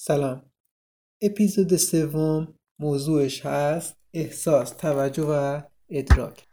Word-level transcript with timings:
سلام. 0.00 0.42
اپیزود 1.22 1.76
سوم 1.76 2.54
موضوعش 2.78 3.46
هست 3.46 3.96
احساس 4.14 4.70
توجه 4.70 5.22
و 5.22 5.62
ادراک. 5.88 6.47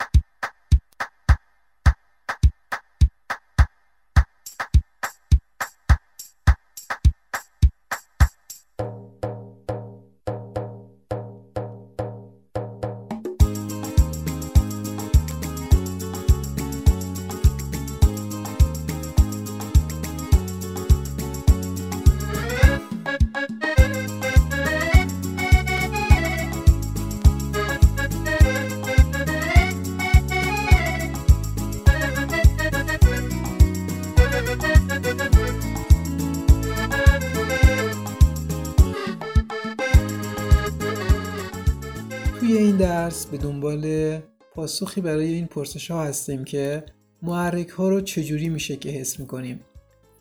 به 43.35 43.41
دنبال 43.41 44.17
پاسخی 44.53 45.01
برای 45.01 45.33
این 45.33 45.45
پرسش 45.45 45.91
ها 45.91 46.03
هستیم 46.03 46.43
که 46.43 46.85
محرک 47.21 47.69
ها 47.69 47.89
رو 47.89 48.01
چجوری 48.01 48.49
میشه 48.49 48.75
که 48.75 48.89
حس 48.89 49.19
می‌کنیم؟ 49.19 49.59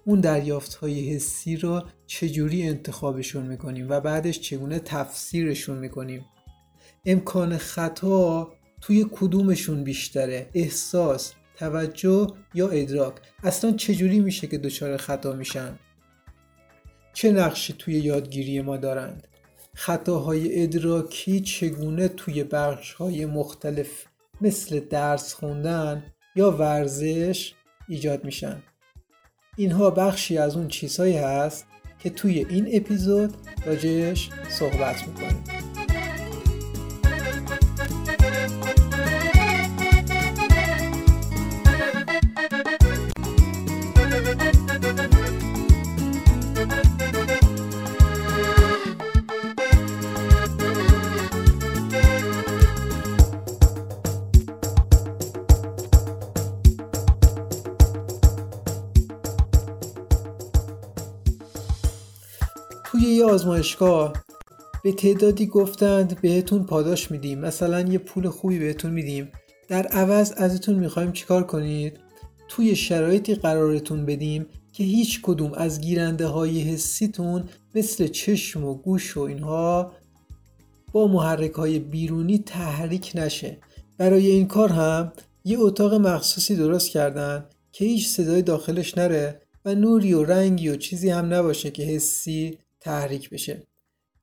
اون 0.05 0.21
دریافت 0.21 0.75
های 0.75 1.11
حسی 1.11 1.57
رو 1.57 1.83
چجوری 2.07 2.69
انتخابشون 2.69 3.47
می‌کنیم 3.47 3.87
و 3.91 4.01
بعدش 4.01 4.41
چگونه 4.41 4.79
تفسیرشون 4.79 5.79
می‌کنیم؟ 5.79 6.25
امکان 7.07 7.57
خطا 7.57 8.53
توی 8.81 9.07
کدومشون 9.13 9.85
بیشتره؟ 9.85 10.51
احساس 10.55 11.33
توجه 11.57 12.27
یا 12.55 12.69
ادراک؟ 12.69 13.15
اصلا 13.43 13.73
چجوری 13.73 14.21
میشه 14.21 14.47
که 14.47 14.59
دچار 14.59 14.97
خطا 14.97 15.33
میشن؟ 15.33 15.79
چه 17.13 17.33
نقشی 17.33 17.73
توی 17.73 17.95
یادگیری 17.95 18.61
ما 18.61 18.77
دارند؟ 18.77 19.29
خطاهای 19.75 20.63
ادراکی 20.63 21.41
چگونه 21.41 22.09
توی 22.09 22.45
بخشهای 22.45 23.27
مختلف 23.27 24.05
مثل 24.41 24.81
درس 24.81 25.35
خوندن 25.35 26.05
یا 26.37 26.51
ورزش 26.51 27.55
ایجاد 27.89 28.25
میشن؟ 28.25 28.63
اینها 29.57 29.91
بخشی 29.91 30.39
از 30.39 30.57
اون 30.57 30.69
چیزهایی 30.69 31.17
هست 31.17 31.67
که 31.99 32.11
توی 32.11 32.47
این 32.49 32.69
اپیزود 32.73 33.35
راجعش 33.67 34.31
صحبت 34.49 35.09
می‌کنیم. 35.09 35.64
توی 62.95 63.03
یه 63.03 63.25
آزمایشگاه 63.25 64.13
به 64.85 64.93
تعدادی 64.93 65.47
گفتند 65.47 66.21
بهتون 66.21 66.65
پاداش 66.65 67.11
میدیم. 67.11 67.39
مثلا 67.39 67.81
یه 67.81 67.99
پول 67.99 68.29
خوبی 68.29 68.59
بهتون 68.59 68.91
میدیم. 68.91 69.33
در 69.69 69.87
عوض 69.87 70.33
ازتون 70.37 70.75
می‌خوایم 70.75 71.13
چیکار 71.13 71.45
کنید؟ 71.47 72.01
توی 72.49 72.77
شرایطی 72.77 73.35
قرارتون 73.35 74.07
بدیم 74.07 74.47
که 74.73 74.85
هیچ 74.85 75.21
کدوم 75.23 75.53
از 75.53 75.81
گیرنده 75.81 76.27
های 76.27 76.61
حسیتون 76.61 77.45
مثل 77.75 78.07
چشم 78.07 78.65
و 78.65 78.75
گوش 78.75 79.17
و 79.17 79.21
اینها 79.21 79.93
با 80.93 81.07
محرک 81.07 81.53
های 81.53 81.79
بیرونی 81.79 82.39
تحریک 82.39 83.13
نشه. 83.15 83.59
برای 83.99 84.27
این 84.27 84.49
کار 84.49 84.69
هم 84.69 85.13
یه 85.45 85.59
اتاق 85.61 85.95
مخصوصی 85.95 86.57
درست 86.57 86.91
کردن 86.91 87.47
که 87.73 87.85
هیچ 87.85 88.09
صدای 88.09 88.43
داخلش 88.43 88.99
نره 88.99 89.41
و 89.65 89.75
نوری 89.75 90.15
و 90.15 90.25
رنگی 90.25 90.69
و 90.69 90.77
چیزی 90.77 91.11
هم 91.11 91.35
نباشه 91.35 91.71
که 91.71 91.83
حسی 91.83 92.59
تحریک 92.85 93.31
بشه. 93.31 93.67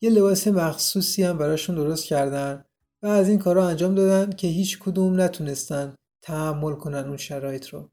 یه 0.01 0.09
لباس 0.09 0.47
مخصوصی 0.47 1.23
هم 1.23 1.37
براشون 1.37 1.75
درست 1.75 2.05
کردن 2.05 2.63
و 3.01 3.07
از 3.07 3.29
این 3.29 3.39
کارا 3.39 3.67
انجام 3.67 3.95
دادن 3.95 4.31
که 4.31 4.47
هیچ 4.47 4.79
کدوم 4.79 5.21
نتونستن 5.21 5.95
تحمل 6.21 6.73
کنن 6.73 7.07
اون 7.07 7.17
شرایط 7.17 7.67
رو. 7.67 7.89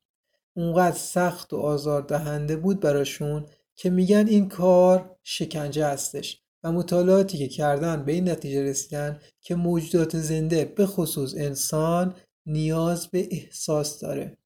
اونقدر 0.57 0.97
سخت 0.97 1.53
و 1.53 1.57
آزاردهنده 1.57 2.57
بود 2.57 2.81
براشون 2.81 3.47
که 3.77 3.91
میگن 3.91 4.27
این 4.29 4.49
کار 4.49 5.17
شکنجه 5.23 5.87
هستش 5.87 6.43
و 6.63 6.73
مطالعاتی 6.73 7.39
که 7.39 7.49
کردن 7.49 8.05
به 8.05 8.13
این 8.13 8.29
نتیجه 8.29 8.63
رسیدن 8.63 9.21
که 9.41 9.55
موجودات 9.55 10.19
زنده 10.19 10.65
به 10.65 10.87
خصوص 10.87 11.35
انسان 11.37 12.15
نیاز 12.47 13.09
به 13.09 13.29
احساس 13.31 14.01
داره. 14.01 14.37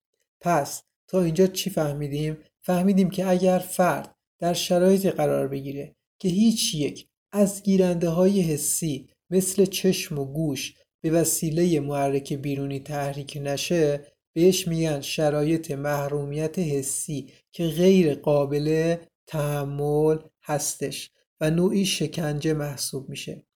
پس 0.40 0.82
تا 1.08 1.22
اینجا 1.22 1.46
چی 1.46 1.70
فهمیدیم؟ 1.70 2.38
فهمیدیم 2.60 3.10
که 3.10 3.30
اگر 3.30 3.58
فرد 3.58 4.14
در 4.38 4.52
شرایطی 4.52 5.10
قرار 5.10 5.48
بگیره 5.48 5.94
که 6.22 6.28
هیچ 6.28 6.74
یک 6.74 7.08
از 7.32 7.62
گیرنده 7.62 8.08
های 8.08 8.40
حسی 8.40 9.08
مثل 9.30 9.64
چشم 9.64 10.18
و 10.18 10.24
گوش 10.24 10.74
به 11.00 11.10
وسیله 11.10 11.80
محرک 11.80 12.32
بیرونی 12.32 12.80
تحریک 12.80 13.38
نشه 13.42 14.06
بهش 14.32 14.68
میگن 14.68 15.00
شرایط 15.00 15.70
محرومیت 15.70 16.58
حسی 16.58 17.32
که 17.52 17.66
غیر 17.66 18.14
قابل 18.14 18.96
تحمل 19.26 20.18
هستش 20.42 21.10
و 21.40 21.50
نوعی 21.50 21.86
شکنجه 21.86 22.54
محسوب 22.54 23.08
میشه 23.08 23.46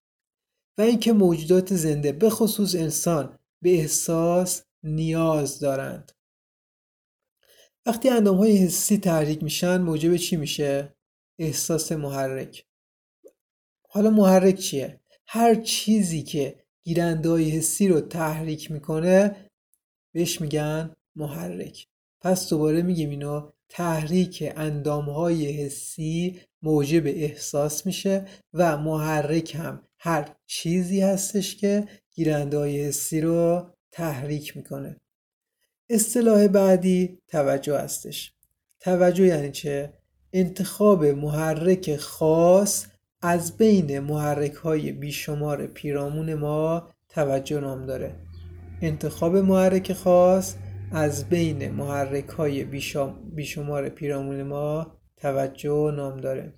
و 0.78 0.82
اینکه 0.82 1.12
موجودات 1.12 1.75
زنده 1.75 2.12
به 2.12 2.31
خصوص 2.31 2.75
انسان 2.75 3.38
به 3.62 3.71
احساس 3.71 4.62
نیاز 4.82 5.59
دارند 5.59 6.12
وقتی 7.87 8.09
اندام 8.09 8.37
های 8.37 8.56
حسی 8.56 8.99
تحریک 8.99 9.43
میشن 9.43 9.81
موجب 9.81 10.16
چی 10.16 10.37
میشه؟ 10.37 10.95
احساس 11.38 11.92
محرک 11.92 12.64
حالا 13.88 14.10
محرک 14.10 14.54
چیه؟ 14.54 15.00
هر 15.26 15.54
چیزی 15.54 16.22
که 16.22 16.64
گیرنده 16.84 17.28
های 17.28 17.50
حسی 17.50 17.88
رو 17.88 18.00
تحریک 18.00 18.70
می‌کنه 18.70 19.36
بهش 20.12 20.41
میگن 20.41 20.96
محرک 21.16 21.86
پس 22.20 22.48
دوباره 22.50 22.82
میگیم 22.82 23.10
اینو 23.10 23.50
تحریک 23.69 24.52
اندام 24.56 25.10
های 25.10 25.52
حسی 25.52 26.41
موجب 26.62 27.06
احساس 27.06 27.86
میشه 27.86 28.26
و 28.54 28.76
محرک 28.76 29.54
هم 29.54 29.82
هر 29.98 30.36
چیزی 30.46 31.00
هستش 31.00 31.56
که 31.56 31.88
گیرنده 32.14 32.58
های 32.58 32.80
حسی 32.84 33.20
رو 33.20 33.70
تحریک 33.91 34.56
می‌کنه 34.56 35.00
اصطلاح 35.91 36.46
بعدی 36.48 37.19
توجه 37.28 37.78
هستش 37.78 38.32
توجه 38.80 39.26
یعنی 39.26 39.50
چه؟ 39.50 39.92
انتخاب 40.38 41.04
محرک 41.04 41.97
خاص 41.97 42.86
از 43.22 43.56
بین 43.56 43.98
محرک 43.98 44.52
های 44.52 44.92
بیشمار 44.92 45.66
پیرامون 45.66 46.34
ما 46.34 46.88
توجه 47.08 47.60
نام 47.60 47.86
داره. 47.86 48.14
انتخاب 48.82 49.36
محرک 49.36 49.92
خاص 49.92 50.54
از 50.92 51.28
بین 51.28 51.70
محرک 51.70 52.28
های 52.28 52.64
بیشمار 53.34 53.88
پیرامون 53.88 54.42
ما 54.42 54.86
توجه 55.16 55.92
نام 55.96 56.16
داره. 56.16 56.52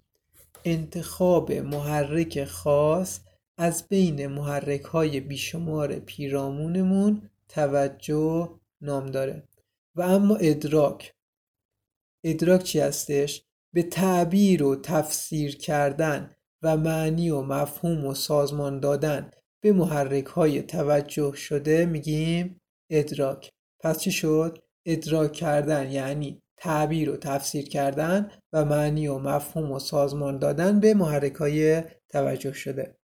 انتخاب 0.64 1.52
محرک 1.52 2.44
خاص 2.44 3.20
از 3.58 3.88
بین 3.88 4.26
محرک 4.26 4.82
های 4.82 5.20
بیشمار 5.20 5.94
پیرامونمون 5.94 7.22
توجه 7.48 8.50
نام 8.80 9.06
داره. 9.06 9.42
و 9.96 10.02
اما 10.02 10.36
ادراک. 10.36 11.14
ادراک 12.24 12.62
چی 12.62 12.80
هستش؟ 12.80 13.47
به 13.72 13.82
تعبیر 13.82 14.62
و 14.62 14.76
تفسیر 14.76 15.56
کردن 15.56 16.36
و 16.62 16.76
معنی 16.76 17.30
و 17.30 17.42
مفهوم 17.42 18.06
و 18.06 18.14
سازمان 18.14 18.80
دادن 18.80 19.30
به 19.60 19.72
محرک 19.72 20.26
های 20.26 20.62
توجه 20.62 21.32
شده 21.34 21.86
میگیم 21.86 22.60
ادراک 22.90 23.52
پس 23.80 23.98
چی 23.98 24.12
شد؟ 24.12 24.58
ادراک 24.86 25.32
کردن 25.32 25.90
یعنی 25.90 26.42
تعبیر 26.56 27.10
و 27.10 27.16
تفسیر 27.16 27.68
کردن 27.68 28.30
و 28.52 28.64
معنی 28.64 29.08
و 29.08 29.18
مفهوم 29.18 29.72
و 29.72 29.78
سازمان 29.78 30.38
دادن 30.38 30.80
به 30.80 30.94
محرک 30.94 31.34
های 31.34 31.82
توجه 32.08 32.52
شده 32.52 32.98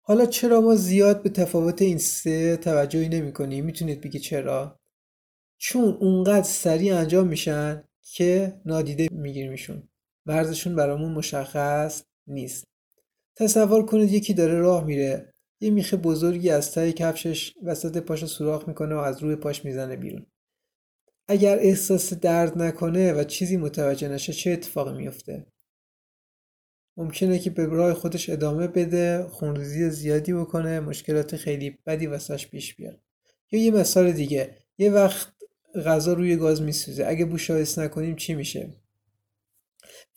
حالا 0.00 0.26
چرا 0.26 0.60
ما 0.60 0.74
زیاد 0.74 1.22
به 1.22 1.30
تفاوت 1.30 1.82
این 1.82 1.98
سه 1.98 2.56
توجهی 2.56 3.08
نمی 3.08 3.32
کنیم؟ 3.32 3.64
می‌تونید 3.64 4.00
بگی 4.00 4.18
چرا؟ 4.18 4.80
چون 5.58 5.96
اونقدر 6.00 6.42
سریع 6.42 6.96
انجام 6.96 7.26
میشن 7.28 7.84
که 8.12 8.60
نادیده 8.66 9.08
میگیریمشون. 9.12 9.88
مرزشون 10.26 10.76
برامون 10.76 11.12
مشخص 11.12 12.02
نیست. 12.26 12.64
تصور 13.36 13.86
کنید 13.86 14.12
یکی 14.12 14.34
داره 14.34 14.58
راه 14.58 14.84
میره. 14.84 15.34
یه 15.60 15.70
میخه 15.70 15.96
بزرگی 15.96 16.50
از 16.50 16.72
ته 16.72 16.92
کفشش 16.92 17.54
وسط 17.62 17.98
پاشو 17.98 18.26
سوراخ 18.26 18.68
می‌کنه 18.68 18.94
و 18.94 18.98
از 18.98 19.22
روی 19.22 19.36
پاش 19.36 19.64
می‌زنه 19.64 19.96
بیرون. 19.96 20.26
اگر 21.28 21.58
احساس 21.58 22.14
درد 22.14 22.58
نکنه 22.58 23.12
و 23.12 23.24
چیزی 23.24 23.56
متوجه 23.56 24.08
نشه 24.08 24.32
چه 24.32 24.50
اتفاقی 24.50 24.96
میفته 24.96 25.46
ممکنه 26.96 27.38
که 27.38 27.50
به 27.50 27.66
راه 27.66 27.94
خودش 27.94 28.30
ادامه 28.30 28.66
بده 28.66 29.26
خونریزی 29.28 29.90
زیادی 29.90 30.32
بکنه 30.32 30.80
مشکلات 30.80 31.36
خیلی 31.36 31.78
بدی 31.86 32.06
واسش 32.06 32.48
پیش 32.48 32.74
بیاد. 32.74 33.00
یا 33.52 33.60
یه 33.60 33.70
مثال 33.70 34.12
دیگه. 34.12 34.56
یه 34.78 34.90
وقت 34.90 35.33
غذا 35.74 36.12
روی 36.12 36.36
گاز 36.36 36.62
میسوزه. 36.62 37.06
اگه 37.06 37.24
بوشایست 37.24 37.78
نکنیم 37.78 38.16
چی 38.16 38.34
میشه؟ 38.34 38.74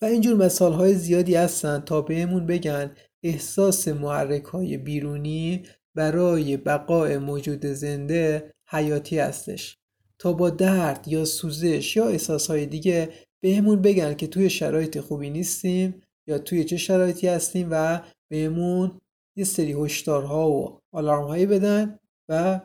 و 0.01 0.06
اینجور 0.06 0.36
مثال 0.36 0.74
های 0.74 0.94
زیادی 0.94 1.36
هستن 1.36 1.80
تا 1.80 2.01
بهمون 2.01 2.45
بگن 2.45 2.95
احساس 3.24 3.88
محرک 3.88 4.44
های 4.44 4.77
بیرونی 4.77 5.63
برای 5.95 6.57
بقای 6.57 7.18
موجود 7.18 7.65
زنده 7.65 8.54
حیاتی 8.68 9.19
هستش. 9.19 9.77
تا 10.19 10.33
با 10.33 10.50
درد 10.50 11.07
یا 11.07 11.25
سوزش 11.25 11.95
یا 11.95 12.07
احساس 12.07 12.48
های 12.48 12.65
دیگه 12.65 13.10
بهمون 13.42 13.81
بگن 13.81 14.13
که 14.13 14.27
توی 14.27 14.50
شرایط 14.50 15.00
خوبی 15.00 15.30
نیستیم 15.30 16.01
یا 16.27 16.38
توی 16.38 16.63
چه 16.63 16.77
شرایطی 16.77 17.27
هستیم 17.27 17.68
و 17.71 18.01
بهمون 18.30 19.01
یه 19.36 19.44
سری 19.44 19.74
هشدارها 19.74 20.51
و 20.51 20.80
آلارم 20.92 21.27
هایی 21.27 21.45
بدن 21.45 22.00
و 22.30 22.62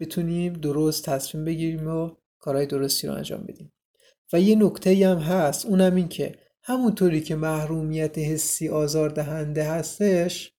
بتونیم 0.00 0.52
درست 0.52 1.04
تصمیم 1.04 1.44
بگیریم 1.44 1.88
و 1.88 2.10
کارهای 2.44 2.66
درستی 2.66 3.06
رو 3.06 3.14
انجام 3.14 3.44
بدیم. 3.44 3.72
و 4.32 4.40
یه 4.40 4.56
نکته 4.56 5.08
هم 5.08 5.18
هست 5.18 5.66
اونم 5.66 5.94
این 5.94 6.08
که 6.08 6.38
همونطوری 6.62 7.20
که 7.20 7.36
محرومیت 7.36 8.18
حسی 8.18 8.68
آزاردهنده 8.68 9.64
هستش 9.64 10.52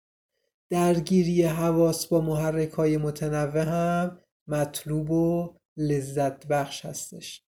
درگیری 0.70 1.44
حواس 1.44 2.08
با 2.08 2.22
محرک 2.22 2.72
های 2.72 2.98
متنوع 2.98 3.64
هم 3.64 4.20
مطلوب 4.48 5.12
و 5.12 5.56
لذت 5.78 6.48
بخش 6.48 6.86
هستش. 6.86 7.44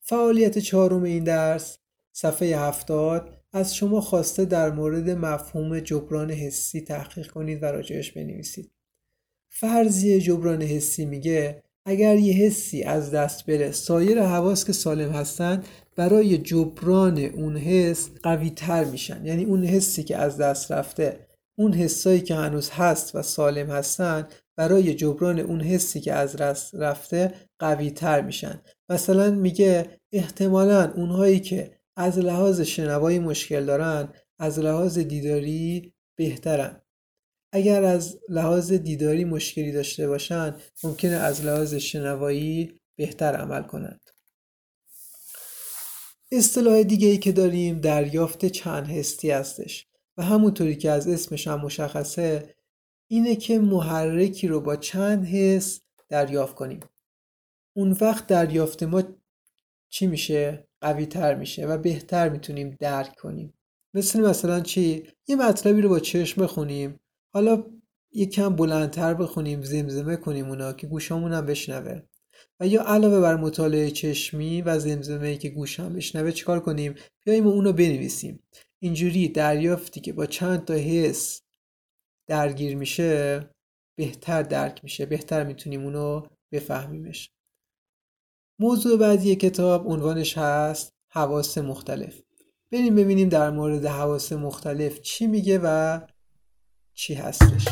فعالیت 0.00 0.58
چهارم 0.58 1.02
این 1.02 1.24
درس 1.24 1.78
صفحه 2.12 2.58
هفتاد 2.58 3.30
از 3.52 3.76
شما 3.76 4.00
خواسته 4.00 4.44
در 4.44 4.70
مورد 4.70 5.10
مفهوم 5.10 5.80
جبران 5.80 6.30
حسی 6.30 6.80
تحقیق 6.80 7.30
کنید 7.30 7.62
و 7.62 7.66
راجعش 7.66 8.12
بنویسید. 8.12 8.72
فرضیه 9.48 10.20
جبران 10.20 10.62
حسی 10.62 11.04
میگه 11.06 11.62
اگر 11.86 12.16
یه 12.16 12.34
حسی 12.34 12.82
از 12.82 13.10
دست 13.10 13.46
بره 13.46 13.72
سایر 13.72 14.22
حواس 14.22 14.64
که 14.64 14.72
سالم 14.72 15.10
هستن 15.10 15.62
برای 15.96 16.38
جبران 16.38 17.18
اون 17.18 17.56
حس 17.56 18.10
قوی 18.22 18.50
تر 18.50 18.84
میشن. 18.84 19.26
یعنی 19.26 19.44
اون 19.44 19.64
حسی 19.64 20.02
که 20.02 20.16
از 20.16 20.36
دست 20.36 20.72
رفته 20.72 21.26
اون 21.58 21.72
حسایی 21.72 22.20
که 22.20 22.34
هنوز 22.34 22.70
هست 22.70 23.14
و 23.14 23.22
سالم 23.22 23.70
هستن 23.70 24.28
برای 24.56 24.94
جبران 24.94 25.38
اون 25.38 25.60
حسی 25.60 26.00
که 26.00 26.12
از 26.12 26.36
دست 26.36 26.74
رفته 26.74 27.34
قوی 27.58 27.90
تر 27.90 28.20
میشن. 28.20 28.60
مثلا 28.88 29.30
میگه 29.30 29.86
احتمالا 30.12 30.92
اونهایی 30.96 31.40
که 31.40 31.70
از 31.96 32.18
لحاظ 32.18 32.60
شنوایی 32.60 33.18
مشکل 33.18 33.64
دارن 33.64 34.08
از 34.38 34.58
لحاظ 34.58 34.98
دیداری 34.98 35.92
بهترن. 36.18 36.80
اگر 37.52 37.84
از 37.84 38.18
لحاظ 38.28 38.72
دیداری 38.72 39.24
مشکلی 39.24 39.72
داشته 39.72 40.08
باشن 40.08 40.56
ممکنه 40.84 41.14
از 41.14 41.44
لحاظ 41.44 41.74
شنوایی 41.74 42.80
بهتر 42.96 43.36
عمل 43.36 43.62
کنند 43.62 44.00
اصطلاح 46.32 46.82
دیگه 46.82 47.08
ای 47.08 47.18
که 47.18 47.32
داریم 47.32 47.80
دریافت 47.80 48.46
چند 48.46 48.86
هستی 48.86 49.30
هستش 49.30 49.86
و 50.16 50.22
همونطوری 50.22 50.76
که 50.76 50.90
از 50.90 51.08
اسمش 51.08 51.48
هم 51.48 51.60
مشخصه 51.60 52.54
اینه 53.08 53.36
که 53.36 53.58
محرکی 53.58 54.48
رو 54.48 54.60
با 54.60 54.76
چند 54.76 55.24
حس 55.24 55.80
دریافت 56.08 56.54
کنیم 56.54 56.80
اون 57.76 57.96
وقت 58.00 58.26
دریافت 58.26 58.82
ما 58.82 59.02
چی 59.88 60.06
میشه؟ 60.06 60.68
قوی 60.80 61.06
تر 61.06 61.34
میشه 61.34 61.66
و 61.66 61.78
بهتر 61.78 62.28
می‌تونیم 62.28 62.76
درک 62.80 63.16
کنیم 63.16 63.54
مثل 63.94 64.20
مثلا 64.20 64.60
چی؟ 64.60 65.06
یه 65.26 65.36
مطلبی 65.36 65.80
رو 65.80 65.88
با 65.88 66.00
چشم 66.00 66.42
بخونیم 66.42 67.00
حالا 67.34 67.64
کم 68.32 68.56
بلندتر 68.56 69.14
بخونیم 69.14 69.62
زمزمه 69.62 70.16
کنیم 70.16 70.48
اونا 70.48 70.72
که 70.72 70.86
گوشامون 70.86 71.32
هم 71.32 71.46
بشنوه. 71.46 72.02
و 72.60 72.66
یا 72.66 72.82
علاوه 72.82 73.20
بر 73.20 73.36
مطالعه 73.36 73.90
چشمی 73.90 74.62
و 74.62 74.78
زمزمه 74.78 75.26
ای 75.26 75.38
که 75.38 75.48
گوشم 75.48 75.92
بشنوه 75.92 76.32
چیکار 76.32 76.60
کنیم؟ 76.60 76.94
بیاییم 77.24 77.46
اونو 77.46 77.72
بنویسیم. 77.72 78.42
اینجوری 78.78 79.28
دریافتی 79.28 80.00
که 80.00 80.12
با 80.12 80.26
چند 80.26 80.64
تا 80.64 80.74
حس 80.74 81.42
درگیر 82.28 82.76
میشه 82.76 83.40
بهتر 83.98 84.42
درک 84.42 84.80
میشه 84.84 85.06
بهتر 85.06 85.44
می‌تونیم 85.44 85.84
اونو 85.84 86.22
بفهمیمش. 86.52 87.30
موضوع 88.58 88.98
بعدی 88.98 89.36
کتاب 89.36 89.88
عنوانش 89.88 90.38
هست 90.38 90.92
حواس 91.08 91.58
مختلف. 91.58 92.22
بریم 92.72 92.94
ببینیم 92.94 93.28
در 93.28 93.50
مورد 93.50 93.86
حواس 93.86 94.32
مختلف 94.32 95.00
چی 95.00 95.26
میگه 95.26 95.60
و 95.62 96.00
چی 96.94 97.14
هستش 97.14 97.64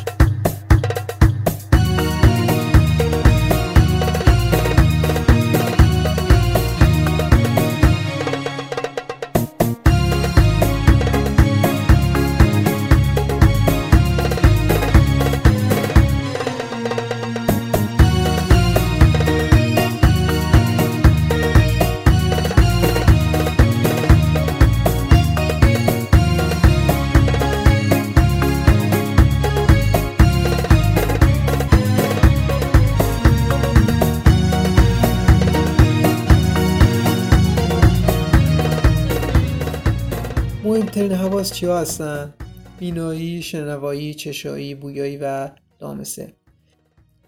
مهمترین 41.01 41.19
حواس 41.19 41.53
چیا 41.53 41.79
هستن؟ 41.79 42.35
بینایی، 42.79 43.43
شنوایی، 43.43 44.15
چشایی، 44.15 44.75
بویایی 44.75 45.17
و 45.17 45.51
دامسه 45.79 46.33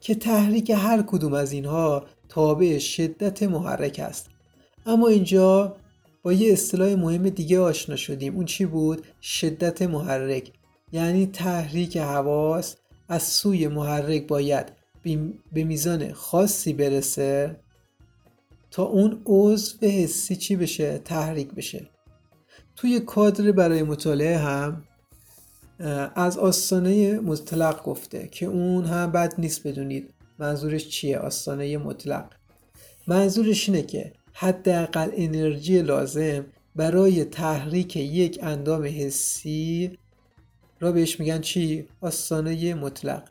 که 0.00 0.14
تحریک 0.14 0.70
هر 0.70 1.02
کدوم 1.02 1.32
از 1.32 1.52
اینها 1.52 2.06
تابع 2.28 2.78
شدت 2.78 3.42
محرک 3.42 4.00
است 4.04 4.30
اما 4.87 5.08
اینجا 5.08 5.76
با 6.23 6.32
یه 6.32 6.52
اصطلاح 6.52 6.94
مهم 6.94 7.28
دیگه 7.28 7.61
آشنا 7.61 7.97
شدیم 7.97 8.37
اون 8.37 8.44
چی 8.44 8.66
بود؟ 8.66 9.06
شدت 9.23 9.82
محرک 9.82 10.52
یعنی 10.92 11.26
تحریک 11.26 11.97
حواس 11.97 12.76
از 13.08 13.23
سوی 13.23 13.68
محرک 13.68 14.26
باید 14.26 14.73
به 15.52 15.64
میزان 15.64 16.12
خاصی 16.12 16.73
برسه 16.73 17.56
تا 18.70 18.82
اون 18.82 19.23
عضو 19.26 19.87
حسی 19.87 20.37
چی 20.37 20.56
بشه؟ 20.56 20.99
تحریک 20.99 21.54
بشه 21.54 21.91
توی 22.76 23.00
کادر 23.00 23.52
برای 23.52 23.83
مطالعه 23.83 24.38
هم 24.38 24.85
از 26.14 26.38
آستانه 26.38 27.21
مطلق 27.21 27.83
گفته 27.83 28.29
که 28.29 28.47
اون 28.47 28.85
هم 28.85 29.12
بد 29.12 29.35
نیست 29.38 29.67
بدونید 29.67 30.14
منظورش 30.38 30.88
چیه 30.88 31.19
آستانه 31.19 31.79
مطلق. 31.79 32.33
منظورش 33.07 33.69
اینه 33.69 33.83
که 33.83 34.12
حداقل 34.33 35.11
انرژی 35.14 35.83
لازم 35.83 36.45
برای 36.76 37.25
تحریک 37.25 37.97
یک 37.97 38.38
اندام 38.43 38.85
حسی 38.85 39.99
را 40.81 40.93
بهش 40.93 41.21
میگن 41.21 41.41
چی؟ 41.41 41.88
آستانه 42.00 42.75
مطلق. 42.75 43.29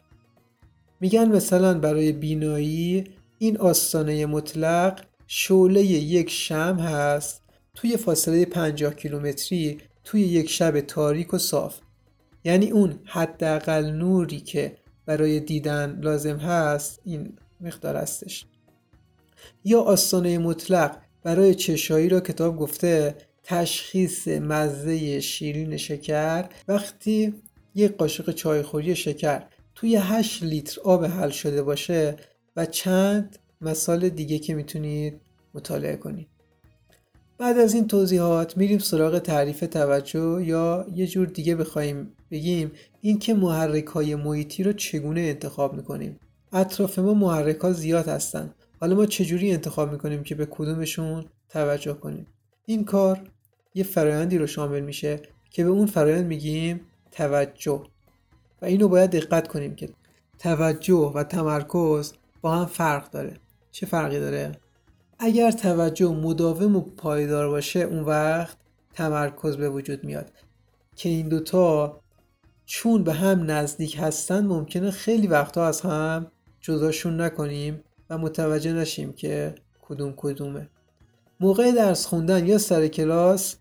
میگن 1.00 1.26
مثلا 1.26 1.80
برای 1.80 2.12
بینایی 2.12 3.04
این 3.38 3.58
آستانه 3.58 4.26
مطلق 4.26 5.02
شعله 5.28 5.84
یک 5.84 6.30
شم 6.30 6.78
هست. 6.80 7.41
توی 7.82 7.98
فاصله 7.98 8.46
50 8.46 8.94
کیلومتری 8.94 9.78
توی 10.04 10.22
یک 10.22 10.50
شب 10.50 10.82
تاریک 10.82 11.34
و 11.34 11.38
صاف. 11.38 11.80
یعنی 12.44 12.72
اون 12.72 13.00
حداقل 13.06 13.86
نوری 13.86 14.40
که 14.40 14.78
برای 15.06 15.40
دیدن 15.40 16.00
لازم 16.02 16.38
هست 16.38 17.00
این 17.04 17.38
مقدار 17.62 17.96
هستش. 17.96 18.46
یا 19.64 19.82
آستانه 19.82 20.38
مطلق 20.38 20.98
برای 21.24 21.56
چشایی 21.56 22.10
را 22.10 22.20
کتاب 22.20 22.58
گفته 22.58 23.16
تشخیص 23.44 24.28
مزه 24.28 25.20
شیرین 25.20 25.78
شکر. 25.78 26.50
وقتی 26.68 27.34
یک 27.76 27.98
قاشق 27.98 28.32
چایخوری 28.32 28.96
شکر 28.96 29.44
توی 29.76 29.96
8 29.96 30.44
لیتر 30.44 30.82
آب 30.82 31.06
حل 31.06 31.30
شده 31.30 31.64
باشه 31.64 32.16
و 32.56 32.66
چند 32.66 33.40
مثال 33.62 34.10
دیگه 34.10 34.40
که 34.40 34.54
می‌تونید 34.54 35.22
مطالعه 35.54 35.96
کنید. 35.96 36.28
بعد 37.42 37.58
از 37.58 37.74
این 37.74 37.88
توضیحات 37.88 38.58
میریم 38.58 38.80
سراغ 38.80 39.20
تعریف 39.20 39.60
توجه 39.60 40.44
یا 40.46 40.86
یه 40.96 41.08
جور 41.08 41.28
دیگه 41.28 41.56
بخوایم 41.56 42.14
بگیم 42.32 42.72
اینکه 43.02 43.34
محرک 43.34 43.86
های 43.86 44.16
محیطی 44.16 44.64
رو 44.64 44.74
چگونه 44.74 45.22
انتخاب 45.22 45.74
می‌کنیم. 45.74 46.20
اطراف 46.54 47.00
ما 47.00 47.14
محرک 47.14 47.58
ها 47.58 47.72
زیاد 47.72 48.08
هستن. 48.08 48.54
حالا 48.80 48.96
ما 48.96 49.06
چجوری 49.06 49.52
انتخاب 49.52 49.92
می‌کنیم 49.92 50.24
که 50.24 50.36
به 50.36 50.46
کدومشون 50.46 51.26
توجه 51.50 51.94
کنیم؟ 51.94 52.28
این 52.66 52.86
کار 52.86 53.22
یه 53.74 53.84
فرایندی 53.84 54.38
رو 54.38 54.48
شامل 54.48 54.80
میشه 54.80 55.20
که 55.52 55.64
به 55.64 55.70
اون 55.70 55.86
فرایند 55.86 56.26
میگیم 56.26 56.82
توجه. 57.12 57.84
و 58.62 58.66
اینو 58.66 58.88
باید 58.88 59.10
دقت 59.10 59.48
کنیم 59.48 59.76
که 59.76 59.90
توجه 60.40 61.12
و 61.16 61.24
تمرکز 61.24 62.14
با 62.42 62.52
هم 62.52 62.66
فرق 62.66 63.10
داره. 63.10 63.34
چه 63.72 63.86
فرقی 63.86 64.20
داره؟ 64.20 64.52
اگر 65.24 65.52
توجه 65.52 66.12
مداوم 66.12 66.76
و 66.76 66.82
پایدار 66.82 67.50
باشه 67.50 67.80
اون 67.80 68.04
وقت 68.04 68.58
تمرکز 68.94 69.58
به 69.58 69.70
وجود 69.70 70.04
میاد. 70.04 70.32
که 70.96 71.10
این 71.10 71.30
دوتا 71.30 72.00
چون 72.66 73.04
به 73.04 73.14
هم 73.14 73.52
نزدیک 73.52 73.98
هستن 74.00 74.46
ممکنه 74.46 74.92
خیلی 74.92 75.28
وقتا 75.28 75.66
از 75.66 75.82
هم 75.82 76.32
جداشون 76.62 77.22
نکنیم 77.22 77.84
و 78.10 78.18
متوجه 78.18 78.74
نشیم 78.74 79.14
که 79.14 79.56
کدوم 79.82 80.14
کدومه. 80.18 80.70
موقع 81.40 81.72
درس 81.72 82.06
خوندن 82.06 82.48
یا 82.48 82.58
سر 82.58 82.88
کلاس 82.88 83.56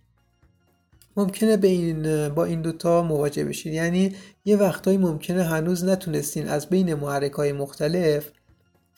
ممکنه 1.17 1.57
به 1.57 1.69
این 1.69 2.29
با 2.29 2.45
این 2.45 2.63
دوتا 2.63 3.03
مواجه 3.03 3.45
بشید. 3.45 3.73
یعنی 3.73 4.15
یه 4.45 4.57
وقتایی 4.57 4.99
ممکنه 4.99 5.45
هنوز 5.45 5.85
نتونستین 5.85 6.49
از 6.49 6.69
بین 6.69 6.95
محرک 6.95 7.33
های 7.33 7.53
مختلف 7.53 8.31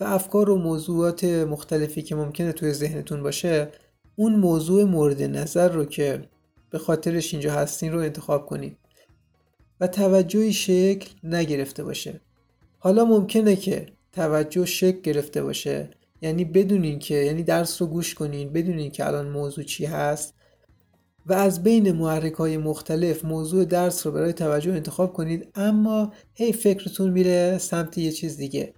افکار 0.03 0.51
و 0.51 0.57
موضوعات 0.57 1.25
مختلفی 1.25 2.03
که 2.03 2.15
ممکنه 2.15 2.53
توی 2.53 2.73
ذهنتون 2.73 3.23
باشه 3.23 3.69
اون 4.17 4.37
موضوع 4.37 4.85
مورد 4.85 5.23
نظر 5.23 5.69
رو 5.69 5.85
که 5.85 6.29
به 6.71 6.79
خاطرش 6.79 7.35
اینجا 7.35 7.53
هستین 7.53 7.93
رو 7.93 7.99
انتخاب 7.99 8.47
کنید 8.47 8.77
و 9.81 9.87
توجهی 9.87 10.53
شکل 10.53 11.11
نگرفته 11.23 11.85
باشه. 11.85 12.21
حالا 12.79 13.05
ممکنه 13.05 13.57
که 13.57 13.87
توجه 14.13 14.65
شکل 14.65 15.01
گرفته 15.01 15.43
باشه. 15.43 15.91
یعنی 16.23 16.45
بدونین 16.45 16.99
که 16.99 17.15
یعنی 17.15 17.43
درس 17.43 17.83
رو 17.83 17.89
گوش 17.89 18.15
کنین 18.15 18.53
بدونین 18.53 18.91
که 18.91 19.07
الان 19.07 19.29
موضوع 19.29 19.65
چی 19.65 19.85
هست 19.85 20.35
و 21.27 21.33
از 21.33 21.63
بین 21.63 21.93
محرک 21.93 22.33
های 22.33 22.57
مختلف 22.57 23.25
موضوع 23.25 23.65
درس 23.65 24.07
رو 24.07 24.13
برای 24.13 24.33
توجه 24.33 24.73
انتخاب 24.73 25.13
کنید. 25.13 25.49
اما 25.55 26.13
هی 26.35 26.53
فکرتون 26.53 27.11
میره 27.11 27.59
سمت 27.59 27.99
یه 27.99 28.13
چیز 28.13 28.37
دیگه. 28.37 28.75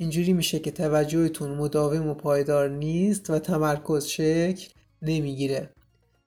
اینجوری 0.00 0.32
میشه 0.32 0.58
که 0.58 0.70
توجهتون 0.70 1.50
مداوم 1.50 2.06
و 2.08 2.14
پایدار 2.14 2.68
نیست 2.68 3.30
و 3.30 3.38
تمرکز 3.38 4.06
شکل 4.06 4.68
نمی‌گیره. 5.02 5.70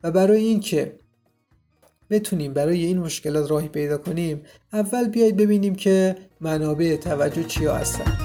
و 0.04 0.12
برای 0.12 0.44
اینکه 0.44 1.00
بتونیم 2.10 2.54
برای 2.54 2.86
این 2.86 3.00
مشکلات 3.00 3.52
راهی 3.52 3.68
پیدا 3.68 3.98
کنیم 3.98 4.42
اول 4.74 5.08
بیاید 5.08 5.38
ببینیم 5.38 5.76
که 5.76 6.16
منابع 6.42 6.96
توجه 6.96 7.44
چیا 7.44 7.76
هستن. 7.76 8.18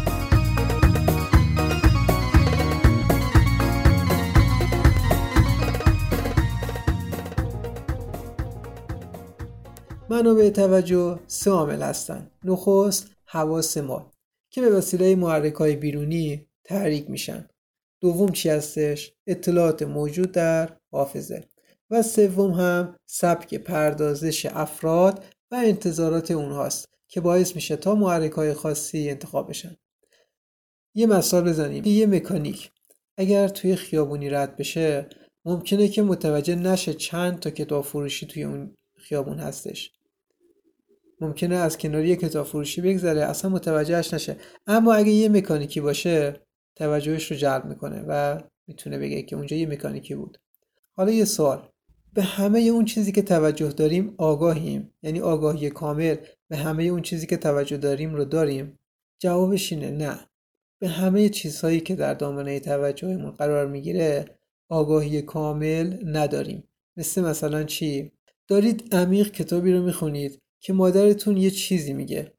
منابع 10.11 10.51
توجه 10.51 11.19
سه 11.27 11.51
عامل 11.51 11.83
هستند 11.83 12.31
نخست 12.45 13.11
حواس 13.25 13.77
ما. 13.77 14.16
که 14.57 14.63
به 14.63 14.71
وسیله 14.71 15.17
محرک 15.17 15.55
های 15.55 15.77
بیرونی 15.77 16.47
تحریک 16.65 17.11
میشن. 17.11 17.49
دوم 18.01 18.33
چی 18.33 18.49
هستش؟ 18.49 19.13
اطلاعات 19.27 19.83
موجود 19.83 20.33
در 20.33 20.77
حافظه. 20.91 21.45
و 21.91 22.03
سوم 22.03 22.51
هم 22.51 22.97
سبک 23.07 23.55
پردازش 23.55 24.47
افراد 24.47 25.25
و 25.51 25.55
انتظارات 25.55 26.31
اونهاست 26.31 26.89
که 27.09 27.21
باعث 27.21 27.55
میشه 27.55 27.77
تا 27.77 27.95
محرک 27.95 28.33
های 28.33 28.55
خاصی 28.55 29.11
انتخاب 29.11 29.49
بشن. 29.49 29.77
یه 30.95 31.07
مثال 31.07 31.45
بزنیم. 31.45 31.85
یه 31.85 32.07
مکانیک. 32.07 32.71
اگر 33.17 33.49
توی 33.49 33.77
خیابونی 33.77 34.31
رد 34.31 34.57
بشه 34.57 35.09
ممکنه 35.45 35.89
که 35.89 36.03
متوجه 36.03 36.55
نشه 36.55 36.95
چند 36.95 37.41
تا 37.41 37.51
کتاب 37.51 37.85
فروشی 37.85 38.27
توی 38.27 38.45
اون 38.45 38.75
خیابون 38.99 39.39
هستش. 39.39 39.96
ممکنه 41.21 41.55
از 41.55 41.79
کناری 41.79 42.17
کتاب 42.17 42.47
فروشی 42.47 42.81
بگذره 42.81 43.21
اصلا 43.21 43.51
متوجهش 43.51 44.15
نشه. 44.15 44.37
اما 44.67 44.95
اگه 44.95 45.11
یه 45.11 45.29
مکانیکی 45.29 45.81
باشه 45.81 46.41
توجهش 46.77 47.31
رو 47.31 47.37
جلب 47.37 47.65
می‌کنه 47.65 48.05
و 48.09 48.41
می‌تونه 48.67 48.99
بگه 48.99 49.23
که 49.23 49.37
اونجا 49.37 49.57
یه 49.57 49.67
مکانیکی 49.67 50.15
بود. 50.15 50.39
حالا 50.93 51.11
یه 51.11 51.25
سوال. 51.25 51.69
به 52.13 52.23
همه 52.23 52.61
اون 52.61 52.85
چیزی 52.85 53.13
که 53.13 53.23
توجه 53.23 53.69
داریم 53.69 54.15
آگاهیم؟ 54.19 54.93
یعنی 55.03 55.21
آگاهی 55.21 55.71
کامل 55.71 56.17
به 56.49 56.57
همه 56.57 56.85
اون 56.85 57.03
چیزی 57.03 57.27
که 57.27 57.37
توجه 57.37 57.77
داریم 57.77 58.15
رو 58.15 58.25
داریم؟ 58.25 58.79
جوابش 59.19 59.73
اینه 59.73 59.91
نه. 59.91 60.19
به 60.79 60.89
همه 60.89 61.29
چیزهایی 61.29 61.81
که 61.81 61.97
در 61.97 62.15
دامنه 62.15 62.61
توجهمون 62.61 63.31
قرار 63.31 63.67
می‌گیره 63.67 64.25
آگاهی 64.69 65.23
کامل 65.23 65.97
نداریم. 66.05 66.65
مثل 66.97 67.25
مثلا 67.25 67.65
چی؟ 67.65 68.13
دارید 68.49 68.95
عمیق 68.95 69.31
کتابی 69.31 69.73
رو 69.73 69.83
می‌خونید. 69.83 70.43
که 70.61 70.73
مادرتون 70.73 71.37
یه 71.37 71.51
چیزی 71.51 71.93
میگه. 71.93 72.33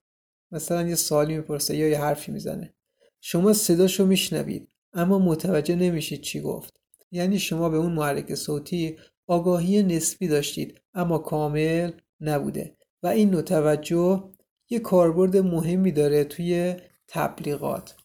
مثلا 0.51 0.87
یه 0.87 0.95
سوالی 0.95 1.37
می‌پرسه 1.37 1.77
یا 1.77 1.87
یه 1.87 1.99
حرفی 1.99 2.31
می‌زنه. 2.31 2.73
شما 3.21 3.53
صداشو 3.53 4.05
میشنوید 4.05 4.69
اما 4.93 5.19
متوجه 5.19 5.75
نمیشید 5.75 6.21
چی 6.21 6.41
گفت. 6.41 6.81
یعنی 7.11 7.39
شما 7.39 7.69
به 7.69 7.77
اون 7.77 7.91
محرک 7.91 8.35
صوتی 8.35 8.97
آگاهی 9.27 9.83
نسبی 9.83 10.27
داشتید 10.27 10.81
اما 10.93 11.17
کامل 11.17 11.91
نبوده. 12.21 12.77
و 13.03 13.07
این 13.07 13.29
نوع 13.29 13.41
توجه 13.41 14.23
یه 14.69 14.79
کاربرد 14.79 15.37
مهمی 15.37 15.91
داره 15.91 16.23
توی 16.23 16.75
تبلیغات. 17.07 17.95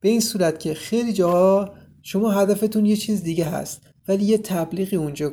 به 0.00 0.08
این 0.08 0.20
صورت 0.20 0.60
که 0.60 0.74
خیلی 0.74 1.12
جاها 1.12 1.74
شما 2.02 2.30
هدفتون 2.30 2.86
یه 2.86 2.96
چیز 2.96 3.22
دیگه 3.22 3.44
هست 3.44 3.82
ولی 4.08 4.24
یه 4.24 4.38
تبلیغی 4.38 4.96
اونجا 4.96 5.32